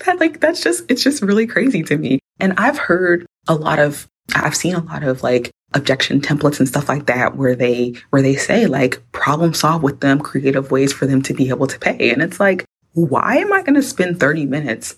that 0.05 0.19
like, 0.19 0.39
that's 0.39 0.63
just, 0.63 0.89
it's 0.89 1.03
just 1.03 1.21
really 1.21 1.45
crazy 1.45 1.83
to 1.83 1.97
me. 1.97 2.18
And 2.39 2.53
I've 2.57 2.77
heard 2.77 3.25
a 3.47 3.55
lot 3.55 3.79
of, 3.79 4.07
I've 4.35 4.55
seen 4.55 4.75
a 4.75 4.83
lot 4.83 5.03
of 5.03 5.23
like 5.23 5.51
objection 5.73 6.19
templates 6.21 6.59
and 6.59 6.67
stuff 6.67 6.89
like 6.89 7.05
that 7.05 7.35
where 7.35 7.55
they 7.55 7.93
where 8.09 8.23
they 8.23 8.35
say 8.35 8.65
like 8.65 8.99
problem 9.11 9.53
solve 9.53 9.83
with 9.83 9.99
them 9.99 10.19
creative 10.19 10.71
ways 10.71 10.91
for 10.91 11.05
them 11.05 11.21
to 11.21 11.33
be 11.33 11.49
able 11.49 11.67
to 11.67 11.77
pay. 11.79 12.11
And 12.11 12.21
it's 12.21 12.39
like 12.39 12.65
why 12.93 13.37
am 13.37 13.53
i 13.53 13.61
going 13.61 13.75
to 13.75 13.83
spend 13.83 14.19
30 14.19 14.47
minutes 14.47 14.97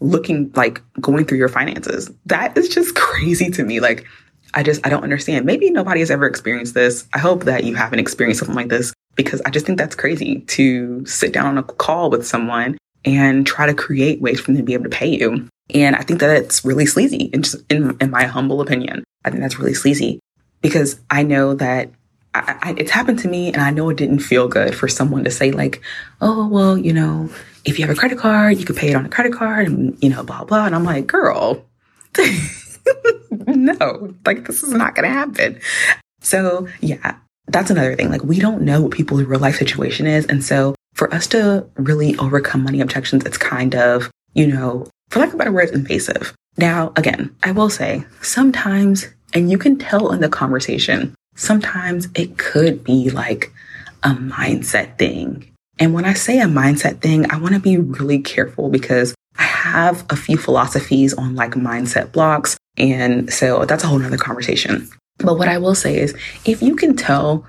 looking 0.00 0.52
like 0.54 0.80
going 1.00 1.24
through 1.24 1.38
your 1.38 1.48
finances? 1.48 2.10
That 2.26 2.56
is 2.56 2.68
just 2.68 2.94
crazy 2.94 3.50
to 3.50 3.64
me. 3.64 3.80
Like 3.80 4.06
i 4.54 4.62
just 4.62 4.86
i 4.86 4.88
don't 4.88 5.02
understand. 5.02 5.44
Maybe 5.44 5.70
nobody 5.70 6.00
has 6.00 6.10
ever 6.10 6.26
experienced 6.26 6.74
this. 6.74 7.06
I 7.12 7.18
hope 7.18 7.44
that 7.44 7.64
you 7.64 7.74
haven't 7.74 7.98
experienced 7.98 8.40
something 8.40 8.56
like 8.56 8.68
this 8.68 8.92
because 9.18 9.42
i 9.44 9.50
just 9.50 9.66
think 9.66 9.76
that's 9.76 9.96
crazy 9.96 10.40
to 10.42 11.04
sit 11.04 11.32
down 11.34 11.44
on 11.44 11.58
a 11.58 11.62
call 11.62 12.08
with 12.08 12.26
someone 12.26 12.78
and 13.04 13.46
try 13.46 13.66
to 13.66 13.74
create 13.74 14.22
ways 14.22 14.40
for 14.40 14.52
them 14.52 14.56
to 14.56 14.62
be 14.62 14.72
able 14.72 14.84
to 14.84 14.90
pay 14.90 15.08
you 15.08 15.46
and 15.74 15.96
I 15.96 16.02
think 16.02 16.20
that 16.20 16.36
it's 16.36 16.64
really 16.64 16.86
sleazy 16.86 17.24
in, 17.32 17.42
just, 17.42 17.56
in, 17.70 17.96
in 18.00 18.10
my 18.10 18.24
humble 18.24 18.60
opinion. 18.60 19.04
I 19.24 19.30
think 19.30 19.42
that's 19.42 19.58
really 19.58 19.74
sleazy 19.74 20.20
because 20.62 21.00
I 21.10 21.22
know 21.22 21.54
that 21.54 21.90
I, 22.34 22.58
I, 22.62 22.74
it's 22.78 22.90
happened 22.90 23.18
to 23.20 23.28
me 23.28 23.52
and 23.52 23.60
I 23.60 23.70
know 23.70 23.88
it 23.90 23.96
didn't 23.96 24.20
feel 24.20 24.48
good 24.48 24.74
for 24.74 24.88
someone 24.88 25.24
to 25.24 25.30
say 25.30 25.50
like, 25.50 25.82
oh, 26.20 26.48
well, 26.48 26.78
you 26.78 26.92
know, 26.92 27.30
if 27.64 27.78
you 27.78 27.86
have 27.86 27.94
a 27.94 27.98
credit 27.98 28.18
card, 28.18 28.58
you 28.58 28.64
could 28.64 28.76
pay 28.76 28.90
it 28.90 28.94
on 28.94 29.04
a 29.04 29.10
credit 29.10 29.32
card 29.32 29.66
and, 29.66 29.96
you 30.02 30.08
know, 30.08 30.22
blah, 30.22 30.44
blah. 30.44 30.66
And 30.66 30.74
I'm 30.74 30.84
like, 30.84 31.06
girl, 31.06 31.64
no, 33.30 34.14
like 34.24 34.46
this 34.46 34.62
is 34.62 34.72
not 34.72 34.94
going 34.94 35.08
to 35.08 35.14
happen. 35.14 35.60
So 36.20 36.68
yeah, 36.80 37.16
that's 37.46 37.70
another 37.70 37.94
thing. 37.94 38.10
Like 38.10 38.24
we 38.24 38.38
don't 38.38 38.62
know 38.62 38.82
what 38.82 38.92
people's 38.92 39.24
real 39.24 39.40
life 39.40 39.56
situation 39.56 40.06
is. 40.06 40.26
And 40.26 40.42
so 40.42 40.74
for 40.94 41.12
us 41.12 41.26
to 41.28 41.66
really 41.76 42.16
overcome 42.16 42.64
money 42.64 42.80
objections, 42.80 43.24
it's 43.24 43.38
kind 43.38 43.74
of, 43.74 44.10
you 44.34 44.46
know, 44.46 44.86
for 45.08 45.20
lack 45.20 45.32
of 45.32 45.38
better 45.38 45.52
word, 45.52 45.70
invasive. 45.70 46.34
Now, 46.56 46.92
again, 46.96 47.34
I 47.42 47.52
will 47.52 47.70
say 47.70 48.04
sometimes, 48.20 49.06
and 49.32 49.50
you 49.50 49.58
can 49.58 49.78
tell 49.78 50.12
in 50.12 50.20
the 50.20 50.28
conversation, 50.28 51.14
sometimes 51.36 52.08
it 52.14 52.36
could 52.36 52.84
be 52.84 53.10
like 53.10 53.52
a 54.02 54.10
mindset 54.10 54.98
thing. 54.98 55.50
And 55.78 55.94
when 55.94 56.04
I 56.04 56.14
say 56.14 56.40
a 56.40 56.46
mindset 56.46 57.00
thing, 57.00 57.30
I 57.30 57.38
want 57.38 57.54
to 57.54 57.60
be 57.60 57.76
really 57.76 58.18
careful 58.18 58.68
because 58.68 59.14
I 59.38 59.42
have 59.42 60.04
a 60.10 60.16
few 60.16 60.36
philosophies 60.36 61.14
on 61.14 61.36
like 61.36 61.52
mindset 61.52 62.10
blocks. 62.10 62.56
And 62.76 63.32
so 63.32 63.64
that's 63.64 63.84
a 63.84 63.86
whole 63.86 63.98
nother 63.98 64.16
conversation. 64.16 64.88
But 65.18 65.38
what 65.38 65.48
I 65.48 65.58
will 65.58 65.74
say 65.74 65.98
is 65.98 66.16
if 66.44 66.62
you 66.62 66.74
can 66.74 66.96
tell 66.96 67.46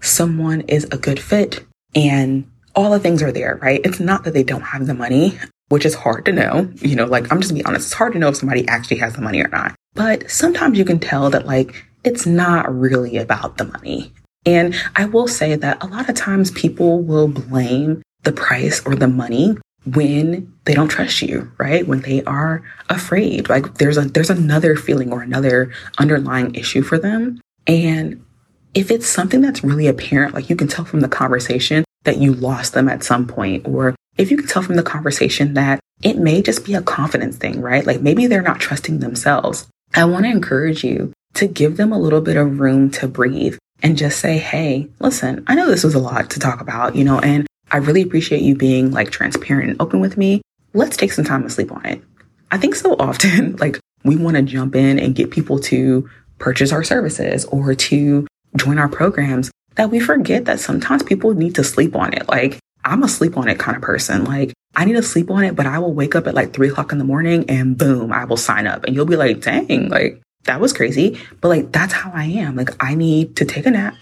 someone 0.00 0.62
is 0.62 0.84
a 0.90 0.98
good 0.98 1.20
fit 1.20 1.64
and 1.94 2.50
all 2.74 2.90
the 2.90 3.00
things 3.00 3.22
are 3.22 3.32
there, 3.32 3.58
right? 3.62 3.80
It's 3.84 4.00
not 4.00 4.24
that 4.24 4.34
they 4.34 4.44
don't 4.44 4.62
have 4.62 4.86
the 4.86 4.94
money 4.94 5.38
which 5.68 5.86
is 5.86 5.94
hard 5.94 6.24
to 6.26 6.32
know. 6.32 6.70
You 6.76 6.96
know, 6.96 7.06
like 7.06 7.30
I'm 7.32 7.40
just 7.40 7.54
be 7.54 7.64
honest, 7.64 7.86
it's 7.86 7.94
hard 7.94 8.12
to 8.14 8.18
know 8.18 8.28
if 8.28 8.36
somebody 8.36 8.66
actually 8.68 8.98
has 8.98 9.14
the 9.14 9.22
money 9.22 9.40
or 9.42 9.48
not. 9.48 9.74
But 9.94 10.30
sometimes 10.30 10.78
you 10.78 10.84
can 10.84 10.98
tell 10.98 11.30
that 11.30 11.46
like 11.46 11.84
it's 12.04 12.26
not 12.26 12.72
really 12.74 13.16
about 13.16 13.58
the 13.58 13.64
money. 13.64 14.12
And 14.46 14.74
I 14.96 15.04
will 15.04 15.28
say 15.28 15.56
that 15.56 15.82
a 15.82 15.86
lot 15.86 16.08
of 16.08 16.14
times 16.14 16.50
people 16.52 17.02
will 17.02 17.28
blame 17.28 18.02
the 18.22 18.32
price 18.32 18.84
or 18.86 18.94
the 18.94 19.08
money 19.08 19.56
when 19.94 20.52
they 20.64 20.74
don't 20.74 20.88
trust 20.88 21.22
you, 21.22 21.50
right? 21.58 21.86
When 21.86 22.00
they 22.02 22.22
are 22.24 22.62
afraid. 22.88 23.48
Like 23.48 23.74
there's 23.74 23.96
a 23.96 24.02
there's 24.02 24.30
another 24.30 24.76
feeling 24.76 25.12
or 25.12 25.22
another 25.22 25.72
underlying 25.98 26.54
issue 26.54 26.82
for 26.82 26.98
them. 26.98 27.40
And 27.66 28.24
if 28.74 28.90
it's 28.90 29.06
something 29.06 29.40
that's 29.40 29.64
really 29.64 29.86
apparent, 29.86 30.34
like 30.34 30.50
you 30.50 30.56
can 30.56 30.68
tell 30.68 30.84
from 30.84 31.00
the 31.00 31.08
conversation 31.08 31.84
that 32.08 32.16
you 32.16 32.32
lost 32.32 32.72
them 32.72 32.88
at 32.88 33.04
some 33.04 33.26
point, 33.26 33.68
or 33.68 33.94
if 34.16 34.30
you 34.30 34.38
can 34.38 34.46
tell 34.46 34.62
from 34.62 34.76
the 34.76 34.82
conversation 34.82 35.52
that 35.52 35.78
it 36.02 36.16
may 36.16 36.40
just 36.40 36.64
be 36.64 36.72
a 36.72 36.80
confidence 36.80 37.36
thing, 37.36 37.60
right? 37.60 37.86
Like 37.86 38.00
maybe 38.00 38.26
they're 38.26 38.40
not 38.40 38.60
trusting 38.60 39.00
themselves. 39.00 39.66
I 39.94 40.06
want 40.06 40.24
to 40.24 40.30
encourage 40.30 40.82
you 40.82 41.12
to 41.34 41.46
give 41.46 41.76
them 41.76 41.92
a 41.92 41.98
little 41.98 42.22
bit 42.22 42.38
of 42.38 42.60
room 42.60 42.90
to 42.92 43.08
breathe 43.08 43.58
and 43.82 43.98
just 43.98 44.20
say, 44.20 44.38
Hey, 44.38 44.88
listen, 45.00 45.44
I 45.48 45.54
know 45.54 45.66
this 45.66 45.84
was 45.84 45.94
a 45.94 45.98
lot 45.98 46.30
to 46.30 46.40
talk 46.40 46.62
about, 46.62 46.96
you 46.96 47.04
know, 47.04 47.18
and 47.18 47.46
I 47.70 47.76
really 47.76 48.00
appreciate 48.00 48.40
you 48.40 48.54
being 48.54 48.90
like 48.90 49.10
transparent 49.10 49.68
and 49.68 49.82
open 49.82 50.00
with 50.00 50.16
me. 50.16 50.40
Let's 50.72 50.96
take 50.96 51.12
some 51.12 51.26
time 51.26 51.42
to 51.42 51.50
sleep 51.50 51.70
on 51.70 51.84
it. 51.84 52.02
I 52.50 52.56
think 52.56 52.74
so 52.74 52.96
often, 52.98 53.56
like 53.60 53.78
we 54.02 54.16
want 54.16 54.38
to 54.38 54.42
jump 54.42 54.74
in 54.74 54.98
and 54.98 55.14
get 55.14 55.30
people 55.30 55.58
to 55.58 56.08
purchase 56.38 56.72
our 56.72 56.84
services 56.84 57.44
or 57.44 57.74
to 57.74 58.26
join 58.56 58.78
our 58.78 58.88
programs 58.88 59.50
that 59.78 59.90
we 59.90 60.00
forget 60.00 60.44
that 60.46 60.58
sometimes 60.58 61.04
people 61.04 61.32
need 61.34 61.54
to 61.54 61.64
sleep 61.64 61.94
on 61.94 62.12
it. 62.12 62.28
Like 62.28 62.58
I'm 62.84 63.04
a 63.04 63.08
sleep 63.08 63.36
on 63.36 63.48
it 63.48 63.60
kind 63.60 63.76
of 63.76 63.82
person. 63.82 64.24
Like 64.24 64.52
I 64.74 64.84
need 64.84 64.94
to 64.94 65.02
sleep 65.04 65.30
on 65.30 65.44
it, 65.44 65.54
but 65.54 65.66
I 65.66 65.78
will 65.78 65.94
wake 65.94 66.16
up 66.16 66.26
at 66.26 66.34
like 66.34 66.52
three 66.52 66.68
o'clock 66.68 66.90
in 66.90 66.98
the 66.98 67.04
morning 67.04 67.48
and 67.48 67.78
boom, 67.78 68.12
I 68.12 68.24
will 68.24 68.36
sign 68.36 68.66
up 68.66 68.84
and 68.84 68.94
you'll 68.94 69.06
be 69.06 69.16
like, 69.16 69.40
dang, 69.40 69.88
like 69.88 70.20
that 70.44 70.60
was 70.60 70.72
crazy. 70.72 71.20
But 71.40 71.48
like, 71.48 71.72
that's 71.72 71.92
how 71.92 72.10
I 72.12 72.24
am. 72.24 72.56
Like 72.56 72.70
I 72.80 72.96
need 72.96 73.36
to 73.36 73.44
take 73.44 73.66
a 73.66 73.70
nap 73.70 73.94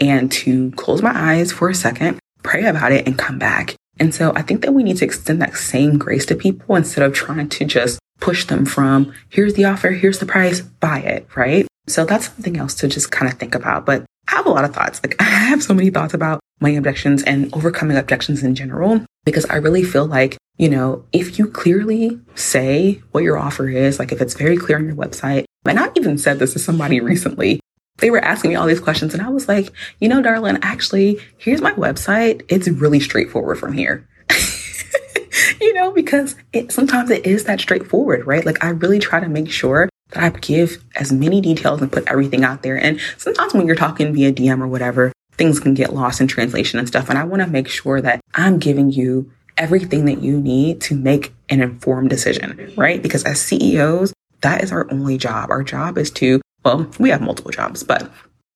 and 0.00 0.32
to 0.32 0.70
close 0.72 1.02
my 1.02 1.12
eyes 1.14 1.52
for 1.52 1.68
a 1.68 1.74
second, 1.74 2.18
pray 2.42 2.64
about 2.64 2.92
it 2.92 3.06
and 3.06 3.18
come 3.18 3.38
back. 3.38 3.76
And 4.00 4.14
so 4.14 4.32
I 4.34 4.40
think 4.40 4.62
that 4.62 4.72
we 4.72 4.82
need 4.82 4.96
to 4.98 5.04
extend 5.04 5.42
that 5.42 5.56
same 5.56 5.98
grace 5.98 6.24
to 6.26 6.36
people 6.36 6.74
instead 6.74 7.04
of 7.04 7.12
trying 7.12 7.50
to 7.50 7.66
just 7.66 7.98
push 8.20 8.46
them 8.46 8.64
from 8.64 9.12
here's 9.28 9.54
the 9.54 9.66
offer, 9.66 9.90
here's 9.90 10.20
the 10.20 10.26
price, 10.26 10.62
buy 10.62 11.00
it, 11.00 11.28
right? 11.36 11.66
So 11.86 12.04
that's 12.04 12.26
something 12.26 12.56
else 12.56 12.74
to 12.76 12.88
just 12.88 13.10
kind 13.10 13.30
of 13.30 13.38
think 13.38 13.54
about. 13.54 13.84
But 13.84 14.04
have 14.38 14.46
a 14.46 14.50
lot 14.50 14.64
of 14.64 14.74
thoughts. 14.74 15.00
Like 15.02 15.16
I 15.20 15.24
have 15.24 15.62
so 15.62 15.74
many 15.74 15.90
thoughts 15.90 16.14
about 16.14 16.40
money 16.60 16.76
objections 16.76 17.22
and 17.22 17.52
overcoming 17.54 17.96
objections 17.96 18.42
in 18.42 18.54
general, 18.54 19.04
because 19.24 19.44
I 19.46 19.56
really 19.56 19.84
feel 19.84 20.06
like, 20.06 20.36
you 20.56 20.68
know, 20.68 21.04
if 21.12 21.38
you 21.38 21.48
clearly 21.48 22.18
say 22.34 23.02
what 23.10 23.24
your 23.24 23.38
offer 23.38 23.68
is, 23.68 23.98
like 23.98 24.12
if 24.12 24.20
it's 24.20 24.34
very 24.34 24.56
clear 24.56 24.78
on 24.78 24.86
your 24.86 24.96
website, 24.96 25.44
and 25.64 25.78
I 25.78 25.90
even 25.96 26.18
said 26.18 26.38
this 26.38 26.52
to 26.54 26.58
somebody 26.58 27.00
recently, 27.12 27.60
they 27.98 28.10
were 28.10 28.24
asking 28.24 28.50
me 28.50 28.56
all 28.56 28.66
these 28.66 28.80
questions 28.80 29.12
and 29.12 29.22
I 29.22 29.28
was 29.28 29.48
like, 29.48 29.72
you 30.00 30.08
know, 30.08 30.22
darling, 30.22 30.58
actually, 30.62 31.18
here's 31.36 31.60
my 31.60 31.72
website. 31.72 32.42
It's 32.48 32.68
really 32.68 33.00
straightforward 33.00 33.58
from 33.58 33.72
here. 33.72 34.08
you 35.60 35.72
know, 35.74 35.90
because 35.90 36.36
it 36.52 36.70
sometimes 36.70 37.10
it 37.10 37.26
is 37.26 37.44
that 37.44 37.60
straightforward, 37.60 38.24
right? 38.24 38.46
Like 38.46 38.62
I 38.62 38.68
really 38.68 39.00
try 39.00 39.18
to 39.18 39.28
make 39.28 39.50
sure 39.50 39.88
I 40.14 40.30
give 40.30 40.82
as 40.96 41.12
many 41.12 41.40
details 41.40 41.82
and 41.82 41.92
put 41.92 42.06
everything 42.06 42.44
out 42.44 42.62
there. 42.62 42.76
And 42.76 43.00
sometimes 43.16 43.54
when 43.54 43.66
you're 43.66 43.76
talking 43.76 44.12
via 44.12 44.32
DM 44.32 44.60
or 44.60 44.66
whatever, 44.66 45.12
things 45.32 45.60
can 45.60 45.74
get 45.74 45.92
lost 45.92 46.20
in 46.20 46.26
translation 46.26 46.78
and 46.78 46.88
stuff. 46.88 47.08
And 47.08 47.18
I 47.18 47.24
want 47.24 47.42
to 47.42 47.48
make 47.48 47.68
sure 47.68 48.00
that 48.00 48.20
I'm 48.34 48.58
giving 48.58 48.90
you 48.90 49.30
everything 49.56 50.04
that 50.06 50.22
you 50.22 50.40
need 50.40 50.80
to 50.82 50.94
make 50.94 51.34
an 51.48 51.60
informed 51.60 52.10
decision, 52.10 52.72
right? 52.76 53.02
Because 53.02 53.24
as 53.24 53.40
CEOs, 53.40 54.12
that 54.40 54.62
is 54.62 54.72
our 54.72 54.90
only 54.90 55.18
job. 55.18 55.50
Our 55.50 55.62
job 55.62 55.98
is 55.98 56.10
to, 56.12 56.40
well, 56.64 56.90
we 56.98 57.10
have 57.10 57.20
multiple 57.20 57.50
jobs, 57.50 57.82
but 57.82 58.10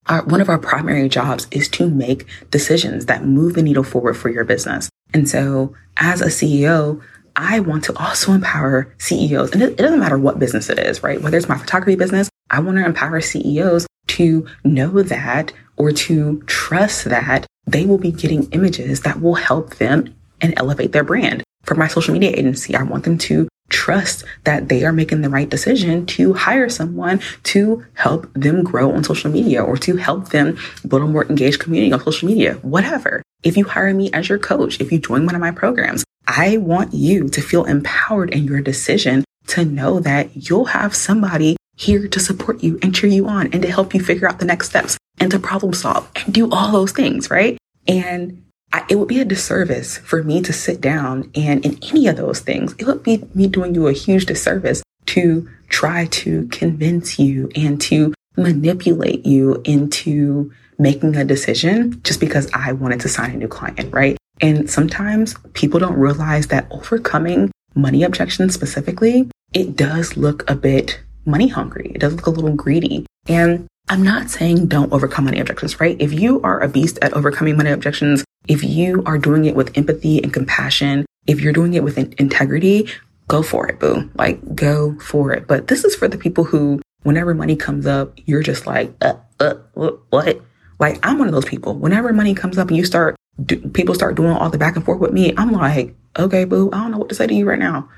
our, 0.06 0.24
one 0.24 0.40
of 0.40 0.48
our 0.48 0.58
primary 0.58 1.08
jobs 1.08 1.46
is 1.50 1.68
to 1.70 1.88
make 1.88 2.26
decisions 2.50 3.06
that 3.06 3.24
move 3.24 3.54
the 3.54 3.62
needle 3.62 3.84
forward 3.84 4.16
for 4.16 4.28
your 4.28 4.44
business. 4.44 4.88
And 5.12 5.28
so 5.28 5.74
as 5.96 6.20
a 6.20 6.26
CEO, 6.26 7.02
I 7.36 7.60
want 7.60 7.84
to 7.84 7.98
also 7.98 8.32
empower 8.32 8.94
CEOs, 8.98 9.52
and 9.52 9.62
it, 9.62 9.72
it 9.72 9.76
doesn't 9.78 10.00
matter 10.00 10.18
what 10.18 10.38
business 10.38 10.70
it 10.70 10.78
is, 10.78 11.02
right? 11.02 11.20
Whether 11.20 11.36
it's 11.36 11.48
my 11.48 11.58
photography 11.58 11.96
business, 11.96 12.28
I 12.50 12.60
want 12.60 12.78
to 12.78 12.84
empower 12.84 13.20
CEOs 13.20 13.86
to 14.08 14.46
know 14.64 15.02
that 15.02 15.52
or 15.76 15.92
to 15.92 16.42
trust 16.46 17.04
that 17.06 17.46
they 17.66 17.86
will 17.86 17.98
be 17.98 18.12
getting 18.12 18.50
images 18.50 19.02
that 19.02 19.20
will 19.20 19.34
help 19.34 19.76
them 19.76 20.14
and 20.40 20.54
elevate 20.56 20.92
their 20.92 21.04
brand. 21.04 21.42
For 21.64 21.74
my 21.74 21.88
social 21.88 22.12
media 22.12 22.30
agency, 22.30 22.74
I 22.74 22.82
want 22.82 23.04
them 23.04 23.18
to 23.18 23.48
trust 23.68 24.24
that 24.44 24.68
they 24.68 24.84
are 24.84 24.92
making 24.92 25.22
the 25.22 25.30
right 25.30 25.48
decision 25.48 26.04
to 26.04 26.34
hire 26.34 26.68
someone 26.68 27.20
to 27.44 27.84
help 27.94 28.32
them 28.34 28.62
grow 28.62 28.92
on 28.92 29.02
social 29.02 29.30
media 29.30 29.62
or 29.62 29.76
to 29.78 29.96
help 29.96 30.28
them 30.28 30.58
build 30.86 31.02
a 31.02 31.06
more 31.06 31.24
engaged 31.26 31.60
community 31.60 31.92
on 31.92 32.02
social 32.02 32.28
media, 32.28 32.54
whatever. 32.62 33.22
If 33.42 33.56
you 33.56 33.64
hire 33.64 33.94
me 33.94 34.10
as 34.12 34.28
your 34.28 34.38
coach, 34.38 34.80
if 34.80 34.92
you 34.92 34.98
join 34.98 35.24
one 35.24 35.34
of 35.34 35.40
my 35.40 35.50
programs, 35.50 36.04
I 36.34 36.56
want 36.56 36.94
you 36.94 37.28
to 37.28 37.42
feel 37.42 37.66
empowered 37.66 38.30
in 38.30 38.44
your 38.44 38.62
decision 38.62 39.22
to 39.48 39.66
know 39.66 40.00
that 40.00 40.48
you'll 40.48 40.64
have 40.64 40.96
somebody 40.96 41.58
here 41.76 42.08
to 42.08 42.20
support 42.20 42.62
you 42.62 42.78
and 42.80 42.94
cheer 42.94 43.10
you 43.10 43.28
on 43.28 43.52
and 43.52 43.60
to 43.60 43.70
help 43.70 43.92
you 43.92 44.02
figure 44.02 44.26
out 44.26 44.38
the 44.38 44.46
next 44.46 44.70
steps 44.70 44.96
and 45.18 45.30
to 45.30 45.38
problem 45.38 45.74
solve 45.74 46.10
and 46.16 46.32
do 46.32 46.50
all 46.50 46.72
those 46.72 46.92
things, 46.92 47.28
right? 47.30 47.58
And 47.86 48.46
I, 48.72 48.82
it 48.88 48.96
would 48.96 49.08
be 49.08 49.20
a 49.20 49.26
disservice 49.26 49.98
for 49.98 50.22
me 50.24 50.40
to 50.40 50.54
sit 50.54 50.80
down 50.80 51.30
and 51.34 51.62
in 51.66 51.78
any 51.90 52.06
of 52.06 52.16
those 52.16 52.40
things, 52.40 52.74
it 52.78 52.86
would 52.86 53.02
be 53.02 53.22
me 53.34 53.46
doing 53.46 53.74
you 53.74 53.86
a 53.86 53.92
huge 53.92 54.24
disservice 54.24 54.82
to 55.06 55.46
try 55.68 56.06
to 56.06 56.48
convince 56.48 57.18
you 57.18 57.50
and 57.54 57.78
to 57.82 58.14
manipulate 58.38 59.26
you 59.26 59.60
into 59.66 60.50
making 60.78 61.14
a 61.14 61.26
decision 61.26 62.00
just 62.04 62.20
because 62.20 62.50
I 62.54 62.72
wanted 62.72 63.00
to 63.00 63.10
sign 63.10 63.32
a 63.32 63.36
new 63.36 63.48
client, 63.48 63.92
right? 63.92 64.16
And 64.42 64.68
sometimes 64.68 65.36
people 65.54 65.80
don't 65.80 65.96
realize 65.96 66.48
that 66.48 66.66
overcoming 66.70 67.50
money 67.74 68.02
objections 68.02 68.52
specifically, 68.52 69.30
it 69.54 69.76
does 69.76 70.16
look 70.16 70.48
a 70.50 70.56
bit 70.56 71.00
money 71.24 71.48
hungry. 71.48 71.92
It 71.94 72.00
does 72.00 72.14
look 72.14 72.26
a 72.26 72.30
little 72.30 72.54
greedy. 72.54 73.06
And 73.28 73.68
I'm 73.88 74.02
not 74.02 74.30
saying 74.30 74.66
don't 74.66 74.92
overcome 74.92 75.26
money 75.26 75.38
objections, 75.38 75.78
right? 75.80 75.96
If 76.00 76.12
you 76.12 76.40
are 76.42 76.60
a 76.60 76.68
beast 76.68 76.98
at 77.02 77.12
overcoming 77.14 77.56
money 77.56 77.70
objections, 77.70 78.24
if 78.48 78.64
you 78.64 79.02
are 79.06 79.18
doing 79.18 79.44
it 79.44 79.54
with 79.54 79.76
empathy 79.78 80.22
and 80.22 80.32
compassion, 80.32 81.06
if 81.26 81.40
you're 81.40 81.52
doing 81.52 81.74
it 81.74 81.84
with 81.84 81.98
integrity, 81.98 82.88
go 83.28 83.42
for 83.42 83.68
it, 83.68 83.78
boo. 83.78 84.10
Like, 84.14 84.54
go 84.54 84.98
for 84.98 85.32
it. 85.32 85.46
But 85.46 85.68
this 85.68 85.84
is 85.84 85.94
for 85.94 86.08
the 86.08 86.18
people 86.18 86.44
who, 86.44 86.80
whenever 87.02 87.34
money 87.34 87.54
comes 87.54 87.86
up, 87.86 88.18
you're 88.26 88.42
just 88.42 88.66
like, 88.66 88.92
uh, 89.00 89.14
uh, 89.38 89.54
what? 89.74 90.40
Like, 90.82 90.98
I'm 91.06 91.20
one 91.20 91.28
of 91.28 91.32
those 91.32 91.44
people. 91.44 91.74
Whenever 91.74 92.12
money 92.12 92.34
comes 92.34 92.58
up 92.58 92.66
and 92.66 92.76
you 92.76 92.84
start, 92.84 93.14
do, 93.46 93.56
people 93.68 93.94
start 93.94 94.16
doing 94.16 94.32
all 94.32 94.50
the 94.50 94.58
back 94.58 94.74
and 94.74 94.84
forth 94.84 94.98
with 94.98 95.12
me, 95.12 95.32
I'm 95.36 95.52
like, 95.52 95.94
okay, 96.18 96.44
boo, 96.44 96.70
I 96.72 96.78
don't 96.78 96.90
know 96.90 96.98
what 96.98 97.08
to 97.10 97.14
say 97.14 97.28
to 97.28 97.32
you 97.32 97.48
right 97.48 97.58
now. 97.58 97.88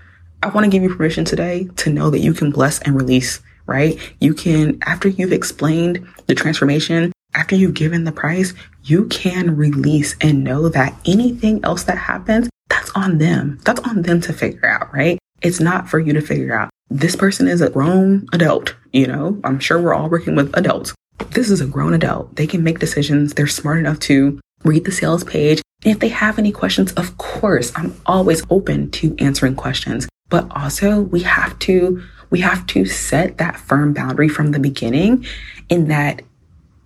I 0.42 0.48
want 0.48 0.66
to 0.66 0.70
give 0.70 0.82
you 0.82 0.94
permission 0.94 1.24
today 1.24 1.66
to 1.76 1.88
know 1.88 2.10
that 2.10 2.18
you 2.18 2.34
can 2.34 2.50
bless 2.50 2.80
and 2.80 2.94
release, 2.94 3.40
right? 3.64 3.98
You 4.20 4.34
can, 4.34 4.78
after 4.84 5.08
you've 5.08 5.32
explained 5.32 6.06
the 6.26 6.34
transformation, 6.34 7.10
after 7.34 7.56
you've 7.56 7.72
given 7.72 8.04
the 8.04 8.12
price, 8.12 8.52
you 8.82 9.06
can 9.06 9.56
release 9.56 10.14
and 10.20 10.44
know 10.44 10.68
that 10.68 10.94
anything 11.06 11.64
else 11.64 11.84
that 11.84 11.96
happens, 11.96 12.50
that's 12.68 12.90
on 12.90 13.16
them. 13.16 13.60
That's 13.64 13.80
on 13.80 14.02
them 14.02 14.20
to 14.20 14.34
figure 14.34 14.68
out, 14.68 14.92
right? 14.92 15.18
It's 15.40 15.58
not 15.58 15.88
for 15.88 15.98
you 15.98 16.12
to 16.12 16.20
figure 16.20 16.54
out. 16.54 16.68
This 16.90 17.16
person 17.16 17.48
is 17.48 17.62
a 17.62 17.70
grown 17.70 18.26
adult, 18.34 18.74
you 18.92 19.06
know, 19.06 19.40
I'm 19.42 19.58
sure 19.58 19.80
we're 19.80 19.94
all 19.94 20.10
working 20.10 20.36
with 20.36 20.54
adults. 20.54 20.94
This 21.30 21.50
is 21.50 21.60
a 21.60 21.66
grown 21.66 21.94
adult. 21.94 22.36
They 22.36 22.46
can 22.46 22.62
make 22.62 22.78
decisions. 22.78 23.34
They're 23.34 23.46
smart 23.46 23.78
enough 23.78 24.00
to 24.00 24.40
read 24.64 24.84
the 24.84 24.92
sales 24.92 25.24
page. 25.24 25.62
And 25.84 25.92
if 25.92 26.00
they 26.00 26.08
have 26.08 26.38
any 26.38 26.52
questions, 26.52 26.92
of 26.94 27.16
course, 27.18 27.72
I'm 27.76 27.94
always 28.06 28.42
open 28.50 28.90
to 28.92 29.14
answering 29.18 29.54
questions. 29.54 30.08
But 30.28 30.46
also 30.50 31.00
we 31.00 31.20
have 31.20 31.58
to, 31.60 32.02
we 32.30 32.40
have 32.40 32.66
to 32.68 32.86
set 32.86 33.38
that 33.38 33.58
firm 33.58 33.92
boundary 33.92 34.28
from 34.28 34.52
the 34.52 34.58
beginning 34.58 35.26
in 35.68 35.88
that 35.88 36.22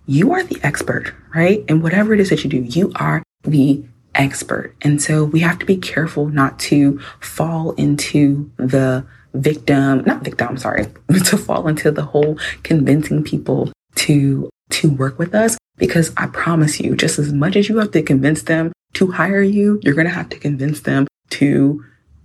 you 0.05 0.33
are 0.33 0.43
the 0.43 0.59
expert, 0.63 1.13
right? 1.33 1.63
And 1.69 1.81
whatever 1.81 2.13
it 2.13 2.19
is 2.19 2.29
that 2.29 2.43
you 2.43 2.49
do, 2.49 2.57
you 2.57 2.91
are 2.95 3.23
the 3.43 3.83
expert. 4.15 4.75
And 4.81 5.01
so 5.01 5.23
we 5.23 5.39
have 5.39 5.59
to 5.59 5.65
be 5.65 5.77
careful 5.77 6.27
not 6.27 6.59
to 6.59 6.99
fall 7.19 7.71
into 7.73 8.51
the 8.57 9.05
victim, 9.33 10.03
not 10.05 10.23
victim, 10.23 10.49
I'm 10.49 10.57
sorry, 10.57 10.85
to 11.25 11.37
fall 11.37 11.67
into 11.67 11.91
the 11.91 12.03
whole 12.03 12.37
convincing 12.63 13.23
people 13.23 13.71
to 13.99 14.49
to 14.69 14.89
work 14.89 15.17
with 15.17 15.33
us 15.33 15.57
because 15.77 16.13
I 16.15 16.27
promise 16.27 16.79
you 16.79 16.95
just 16.95 17.19
as 17.19 17.33
much 17.33 17.55
as 17.55 17.69
you 17.69 17.77
have 17.77 17.91
to 17.91 18.01
convince 18.01 18.43
them 18.43 18.71
to 18.93 19.11
hire 19.11 19.41
you, 19.41 19.79
you're 19.81 19.95
going 19.95 20.07
to 20.07 20.13
have 20.13 20.29
to 20.29 20.39
convince 20.39 20.81
them 20.81 21.07
to 21.31 21.83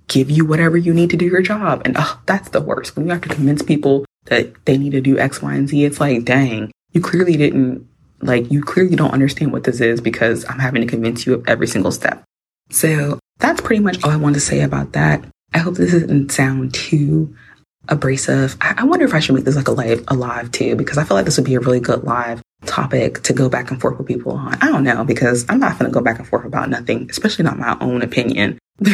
give 0.09 0.31
you 0.31 0.45
whatever 0.45 0.77
you 0.77 0.93
need 0.93 1.11
to 1.11 1.17
do 1.17 1.25
your 1.25 1.43
job. 1.43 1.83
And 1.85 1.97
oh, 1.99 2.21
that's 2.27 2.51
the 2.51 2.61
worst. 2.61 2.97
When 2.97 3.07
you 3.07 3.13
have 3.13 3.23
to 3.23 3.29
convince 3.29 3.63
people 3.63 4.05
that 4.27 4.53
they 4.67 4.77
need 4.77 4.93
to 4.93 5.01
do 5.01 5.19
X, 5.19 5.41
Y, 5.41 5.55
and 5.55 5.69
Z, 5.69 5.85
it's 5.85 6.01
like, 6.01 6.25
dang, 6.25 6.71
you 6.93 7.01
clearly 7.01 7.37
didn't, 7.37 7.87
like, 8.21 8.51
you 8.51 8.63
clearly 8.63 8.97
don't 8.97 9.13
understand 9.13 9.53
what 9.53 9.65
this 9.65 9.81
is 9.81 10.01
because 10.01 10.45
I'm 10.49 10.59
having 10.59 10.83
to 10.83 10.89
convince 10.89 11.27
you 11.27 11.35
of 11.35 11.49
every 11.49 11.67
single 11.67 11.93
step. 11.93 12.23
So 12.71 13.19
that's 13.39 13.61
pretty 13.61 13.83
much 13.83 14.03
all 14.03 14.11
I 14.11 14.17
want 14.17 14.35
to 14.35 14.41
say 14.41 14.61
about 14.61 14.93
that. 14.93 15.25
I 15.55 15.59
hope 15.59 15.77
this 15.77 15.93
doesn't 15.93 16.33
sound 16.33 16.75
too 16.75 17.35
abrasive. 17.89 18.57
I, 18.61 18.75
I 18.79 18.85
wonder 18.85 19.05
if 19.05 19.15
I 19.15 19.21
should 19.21 19.35
make 19.35 19.45
this 19.45 19.57
like 19.57 19.69
a 19.69 19.73
live, 19.73 20.05
a 20.09 20.15
live 20.15 20.51
too, 20.53 20.77
because 20.77 20.99
I 20.99 21.05
feel 21.05 21.17
like 21.17 21.25
this 21.25 21.37
would 21.37 21.47
be 21.47 21.55
a 21.55 21.61
really 21.61 21.81
good 21.81 22.05
live 22.05 22.43
topic 22.67 23.23
to 23.23 23.33
go 23.33 23.49
back 23.49 23.71
and 23.71 23.81
forth 23.81 23.99
with 23.99 24.07
people 24.07 24.33
on. 24.33 24.55
I 24.61 24.69
don't 24.69 24.85
know, 24.85 25.05
because 25.05 25.45
I'm 25.49 25.61
not 25.61 25.79
going 25.79 25.91
to 25.91 25.95
go 25.95 26.03
back 26.03 26.19
and 26.19 26.27
forth 26.27 26.45
about 26.45 26.71
nothing, 26.71 27.09
especially 27.11 27.45
not 27.45 27.59
my 27.59 27.77
own 27.81 28.03
opinion. 28.03 28.59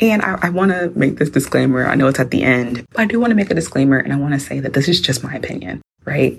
and 0.00 0.22
I, 0.22 0.38
I 0.42 0.50
want 0.50 0.72
to 0.72 0.92
make 0.94 1.18
this 1.18 1.30
disclaimer. 1.30 1.86
I 1.86 1.94
know 1.94 2.06
it's 2.06 2.20
at 2.20 2.30
the 2.30 2.42
end, 2.42 2.84
but 2.90 3.00
I 3.00 3.04
do 3.06 3.20
want 3.20 3.30
to 3.30 3.36
make 3.36 3.50
a 3.50 3.54
disclaimer 3.54 3.98
and 3.98 4.12
I 4.12 4.16
want 4.16 4.34
to 4.34 4.40
say 4.40 4.60
that 4.60 4.72
this 4.72 4.88
is 4.88 5.00
just 5.00 5.22
my 5.22 5.34
opinion, 5.34 5.82
right? 6.04 6.38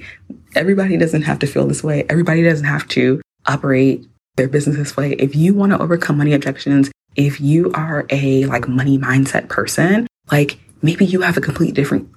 Everybody 0.55 0.97
doesn't 0.97 1.23
have 1.23 1.39
to 1.39 1.47
feel 1.47 1.67
this 1.67 1.83
way. 1.83 2.05
Everybody 2.09 2.43
doesn't 2.43 2.65
have 2.65 2.87
to 2.89 3.21
operate 3.45 4.05
their 4.35 4.47
business 4.47 4.77
this 4.77 4.97
way. 4.97 5.13
If 5.13 5.35
you 5.35 5.53
want 5.53 5.71
to 5.71 5.81
overcome 5.81 6.17
money 6.17 6.33
objections, 6.33 6.91
if 7.15 7.39
you 7.39 7.71
are 7.73 8.05
a 8.09 8.45
like 8.45 8.67
money 8.67 8.97
mindset 8.97 9.47
person, 9.47 10.07
like 10.31 10.59
maybe 10.85 11.05
you 11.05 11.21
have 11.21 11.35
a 11.35 11.41
completely 11.41 11.73
different 11.73 12.09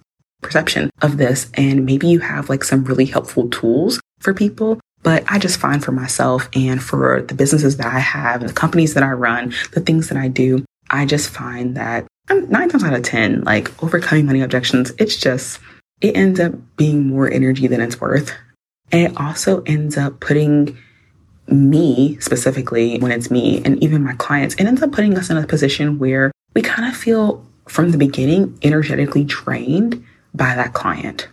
perception 0.42 0.90
of 1.02 1.16
this 1.16 1.50
and 1.54 1.84
maybe 1.84 2.06
you 2.06 2.20
have 2.20 2.48
like 2.48 2.62
some 2.62 2.84
really 2.84 3.06
helpful 3.06 3.48
tools 3.48 3.98
for 4.20 4.34
people. 4.34 4.78
But 5.02 5.24
I 5.28 5.38
just 5.38 5.58
find 5.58 5.82
for 5.84 5.92
myself 5.92 6.48
and 6.54 6.82
for 6.82 7.22
the 7.22 7.34
businesses 7.34 7.76
that 7.76 7.86
I 7.86 8.00
have, 8.00 8.40
and 8.40 8.50
the 8.50 8.54
companies 8.54 8.94
that 8.94 9.02
I 9.04 9.12
run, 9.12 9.54
the 9.72 9.80
things 9.80 10.08
that 10.08 10.18
I 10.18 10.28
do, 10.28 10.64
I 10.90 11.06
just 11.06 11.30
find 11.30 11.76
that 11.76 12.06
nine 12.28 12.68
times 12.68 12.84
out 12.84 12.94
of 12.94 13.02
10, 13.02 13.44
like 13.44 13.82
overcoming 13.82 14.26
money 14.26 14.40
objections, 14.40 14.92
it's 14.98 15.16
just, 15.16 15.60
it 16.00 16.16
ends 16.16 16.40
up 16.40 16.52
being 16.76 17.06
more 17.06 17.30
energy 17.30 17.68
than 17.68 17.80
it's 17.80 18.00
worth. 18.00 18.32
And 18.90 19.12
it 19.12 19.20
also 19.20 19.62
ends 19.62 19.96
up 19.96 20.18
putting 20.20 20.76
me 21.46 22.18
specifically, 22.20 22.98
when 22.98 23.12
it's 23.12 23.30
me 23.30 23.62
and 23.64 23.82
even 23.82 24.02
my 24.02 24.14
clients, 24.14 24.56
it 24.56 24.64
ends 24.64 24.82
up 24.82 24.92
putting 24.92 25.16
us 25.16 25.30
in 25.30 25.36
a 25.36 25.46
position 25.46 25.98
where 25.98 26.32
we 26.54 26.62
kind 26.62 26.88
of 26.88 26.96
feel 26.96 27.46
from 27.68 27.90
the 27.90 27.98
beginning 27.98 28.58
energetically 28.62 29.24
drained 29.24 30.04
by 30.34 30.54
that 30.54 30.74
client 30.74 31.28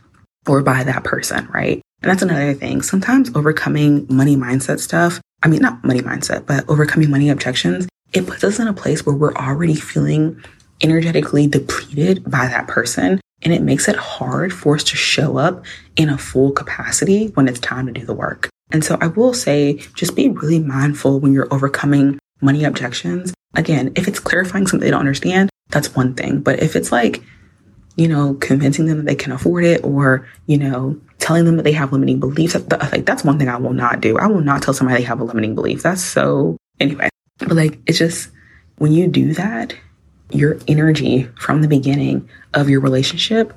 or 0.48 0.62
by 0.62 0.84
that 0.84 1.04
person, 1.04 1.48
right? 1.54 1.82
And 2.02 2.12
that's 2.12 2.21
another 2.21 2.54
thing. 2.54 2.82
Sometimes 2.82 3.36
overcoming 3.36 4.06
money 4.10 4.36
mindset 4.36 4.80
stuff, 4.80 5.19
I 5.43 5.48
mean, 5.48 5.62
not 5.62 5.84
money 5.84 6.02
mindset, 6.02 6.45
but 6.45 6.67
overcoming 6.69 7.10
money 7.10 7.30
objections, 7.30 7.88
it 8.13 8.28
puts 8.28 8.43
us 8.43 8.60
in 8.60 8.67
a 8.67 8.74
place 8.74 9.06
where 9.06 9.15
we're 9.15 9.34
already 9.34 9.76
feeling 9.76 10.43
energetically 10.82 11.48
depleted 11.48 12.24
by 12.30 12.48
that 12.48 12.67
person. 12.67 13.19
And 13.41 13.54
it 13.54 13.62
makes 13.62 13.88
it 13.88 13.95
hard 13.95 14.54
for 14.54 14.76
us 14.76 14.84
to 14.86 14.95
show 14.95 15.38
up 15.38 15.65
in 15.95 16.10
a 16.10 16.17
full 16.17 16.52
capacity 16.52 17.28
when 17.30 17.48
it's 17.48 17.60
time 17.60 17.86
to 17.88 17.91
do 17.91 18.06
the 18.06 18.13
work. 18.13 18.50
And 18.71 18.84
so 18.84 18.98
I 19.02 19.08
will 19.08 19.34
say, 19.34 19.74
just 19.93 20.15
be 20.15 20.30
really 20.30 20.60
mindful 20.60 21.19
when 21.19 21.34
you're 21.34 21.54
overcoming 21.54 22.19
money 22.41 22.63
objections. 22.63 23.34
Again, 23.56 23.93
if 23.95 24.08
it's 24.08 24.19
clarifying 24.19 24.67
something 24.67 24.86
they 24.86 24.91
don't 24.91 25.00
understand, 25.00 25.50
that's 25.69 25.95
one 25.95 26.13
thing. 26.13 26.41
But 26.41 26.62
if 26.62 26.75
it's 26.75 26.91
like, 26.91 27.23
you 27.95 28.08
know, 28.08 28.34
convincing 28.36 28.86
them 28.86 28.97
that 28.97 29.06
they 29.06 29.15
can 29.15 29.32
afford 29.32 29.63
it 29.63 29.84
or, 29.84 30.28
you 30.47 30.58
know, 30.58 30.99
telling 31.19 31.45
them 31.45 31.58
that 31.58 31.63
they 31.63 31.71
have 31.71 31.93
limiting 31.93 32.19
beliefs, 32.19 32.56
like 32.56 33.06
that's 33.06 33.23
one 33.23 33.39
thing 33.39 33.49
I 33.49 33.58
will 33.58 33.73
not 33.73 34.01
do. 34.01 34.17
I 34.17 34.28
will 34.28 34.41
not 34.41 34.62
tell 34.62 34.73
somebody 34.73 34.99
they 34.99 35.08
have 35.08 35.21
a 35.21 35.23
limiting 35.23 35.56
belief. 35.56 35.84
That's 35.84 36.04
so, 36.04 36.58
anyway. 36.80 37.10
But 37.39 37.54
like, 37.54 37.80
it's 37.86 37.97
just 37.97 38.30
when 38.78 38.91
you 38.91 39.08
do 39.08 39.34
that, 39.34 39.75
your 40.32 40.58
energy 40.67 41.23
from 41.39 41.62
the 41.62 41.67
beginning 41.67 42.28
of 42.54 42.69
your 42.69 42.82
relationship, 42.82 43.54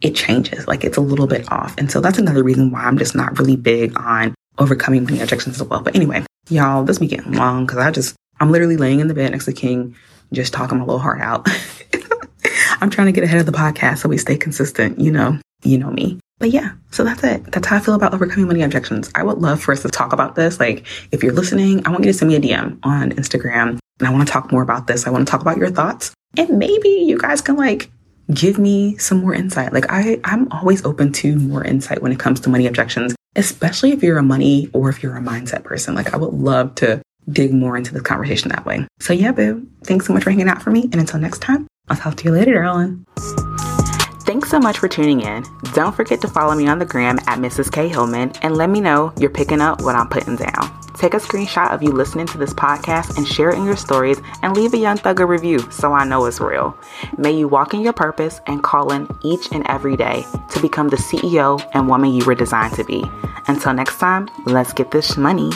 it 0.00 0.14
changes. 0.14 0.66
Like 0.66 0.84
it's 0.84 0.96
a 0.96 1.02
little 1.02 1.26
bit 1.26 1.50
off. 1.50 1.74
And 1.78 1.90
so 1.90 2.00
that's 2.00 2.18
another 2.18 2.42
reason 2.42 2.70
why 2.70 2.82
I'm 2.82 2.98
just 2.98 3.14
not 3.14 3.38
really 3.38 3.56
big 3.56 3.98
on 3.98 4.34
overcoming 4.58 5.04
money 5.04 5.20
objections 5.20 5.60
as 5.60 5.66
well. 5.66 5.80
But 5.80 5.96
anyway, 5.96 6.24
y'all, 6.50 6.84
this 6.84 6.98
be 6.98 7.06
getting 7.06 7.32
long 7.32 7.66
because 7.66 7.78
I 7.78 7.90
just, 7.90 8.16
I'm 8.40 8.50
literally 8.50 8.76
laying 8.76 9.00
in 9.00 9.08
the 9.08 9.14
bed 9.14 9.32
next 9.32 9.46
to 9.46 9.52
King, 9.52 9.96
just 10.32 10.52
talking 10.52 10.78
my 10.78 10.84
little 10.84 10.98
heart 10.98 11.20
out. 11.20 11.46
I'm 12.80 12.90
trying 12.90 13.06
to 13.06 13.12
get 13.12 13.24
ahead 13.24 13.40
of 13.40 13.46
the 13.46 13.52
podcast 13.52 13.98
so 13.98 14.08
we 14.08 14.18
stay 14.18 14.36
consistent. 14.36 14.98
You 14.98 15.12
know, 15.12 15.38
you 15.62 15.78
know 15.78 15.90
me. 15.90 16.20
But 16.38 16.50
yeah, 16.50 16.72
so 16.92 17.02
that's 17.02 17.24
it. 17.24 17.50
That's 17.50 17.66
how 17.66 17.76
I 17.76 17.80
feel 17.80 17.94
about 17.94 18.14
overcoming 18.14 18.46
money 18.46 18.62
objections. 18.62 19.10
I 19.14 19.24
would 19.24 19.38
love 19.38 19.60
for 19.60 19.72
us 19.72 19.82
to 19.82 19.88
talk 19.88 20.12
about 20.12 20.36
this. 20.36 20.60
Like, 20.60 20.86
if 21.10 21.24
you're 21.24 21.32
listening, 21.32 21.84
I 21.84 21.90
want 21.90 22.04
you 22.04 22.12
to 22.12 22.16
send 22.16 22.30
me 22.30 22.36
a 22.36 22.40
DM 22.40 22.78
on 22.84 23.10
Instagram 23.10 23.78
and 23.98 24.08
I 24.08 24.10
want 24.10 24.26
to 24.26 24.32
talk 24.32 24.52
more 24.52 24.62
about 24.62 24.86
this. 24.86 25.06
I 25.06 25.10
want 25.10 25.26
to 25.26 25.30
talk 25.30 25.40
about 25.40 25.56
your 25.56 25.70
thoughts. 25.70 26.12
And 26.36 26.58
maybe 26.58 26.88
you 26.88 27.18
guys 27.18 27.40
can 27.40 27.56
like 27.56 27.90
give 28.32 28.58
me 28.58 28.96
some 28.98 29.18
more 29.18 29.34
insight. 29.34 29.72
Like 29.72 29.86
I, 29.88 30.20
I'm 30.24 30.50
always 30.52 30.84
open 30.84 31.12
to 31.14 31.36
more 31.36 31.64
insight 31.64 32.02
when 32.02 32.12
it 32.12 32.18
comes 32.18 32.40
to 32.40 32.50
money 32.50 32.66
objections, 32.66 33.16
especially 33.34 33.92
if 33.92 34.02
you're 34.02 34.18
a 34.18 34.22
money 34.22 34.68
or 34.72 34.90
if 34.90 35.02
you're 35.02 35.16
a 35.16 35.20
mindset 35.20 35.64
person. 35.64 35.94
Like 35.94 36.14
I 36.14 36.16
would 36.16 36.34
love 36.34 36.74
to 36.76 37.02
dig 37.30 37.52
more 37.52 37.76
into 37.76 37.92
this 37.92 38.02
conversation 38.02 38.50
that 38.50 38.64
way. 38.64 38.86
So 39.00 39.12
yeah, 39.12 39.32
boo. 39.32 39.66
Thanks 39.84 40.06
so 40.06 40.12
much 40.12 40.24
for 40.24 40.30
hanging 40.30 40.48
out 40.48 40.62
for 40.62 40.70
me. 40.70 40.82
And 40.84 40.96
until 40.96 41.20
next 41.20 41.40
time, 41.40 41.66
I'll 41.88 41.96
talk 41.96 42.16
to 42.16 42.24
you 42.24 42.32
later, 42.32 42.62
darling. 42.62 43.04
Thanks 44.28 44.50
so 44.50 44.58
much 44.58 44.78
for 44.78 44.88
tuning 44.88 45.22
in. 45.22 45.42
Don't 45.72 45.96
forget 45.96 46.20
to 46.20 46.28
follow 46.28 46.54
me 46.54 46.68
on 46.68 46.78
the 46.78 46.84
gram 46.84 47.18
at 47.26 47.38
Mrs. 47.38 47.72
K 47.72 47.88
Hillman 47.88 48.32
and 48.42 48.56
let 48.56 48.68
me 48.68 48.78
know 48.80 49.12
you're 49.18 49.30
picking 49.30 49.62
up 49.62 49.80
what 49.80 49.94
I'm 49.94 50.08
putting 50.08 50.36
down. 50.36 50.78
Take 50.98 51.14
a 51.14 51.18
screenshot 51.18 51.72
of 51.72 51.82
you 51.82 51.92
listening 51.92 52.26
to 52.26 52.38
this 52.38 52.52
podcast 52.52 53.16
and 53.16 53.26
share 53.26 53.50
it 53.50 53.56
in 53.56 53.64
your 53.64 53.76
stories 53.76 54.20
and 54.42 54.54
leave 54.54 54.74
a 54.74 54.78
Young 54.78 54.98
Thug 54.98 55.20
a 55.20 55.24
review 55.24 55.60
so 55.70 55.92
I 55.92 56.04
know 56.04 56.26
it's 56.26 56.40
real. 56.40 56.76
May 57.16 57.32
you 57.32 57.48
walk 57.48 57.72
in 57.72 57.80
your 57.80 57.92
purpose 57.92 58.40
and 58.46 58.62
call 58.62 58.92
in 58.92 59.08
each 59.22 59.50
and 59.52 59.64
every 59.68 59.96
day 59.96 60.24
to 60.50 60.60
become 60.60 60.88
the 60.88 60.96
CEO 60.96 61.66
and 61.72 61.88
woman 61.88 62.12
you 62.12 62.24
were 62.26 62.34
designed 62.34 62.74
to 62.74 62.84
be. 62.84 63.04
Until 63.46 63.72
next 63.72 63.98
time, 63.98 64.28
let's 64.44 64.72
get 64.72 64.90
this 64.90 65.16
money. 65.16 65.50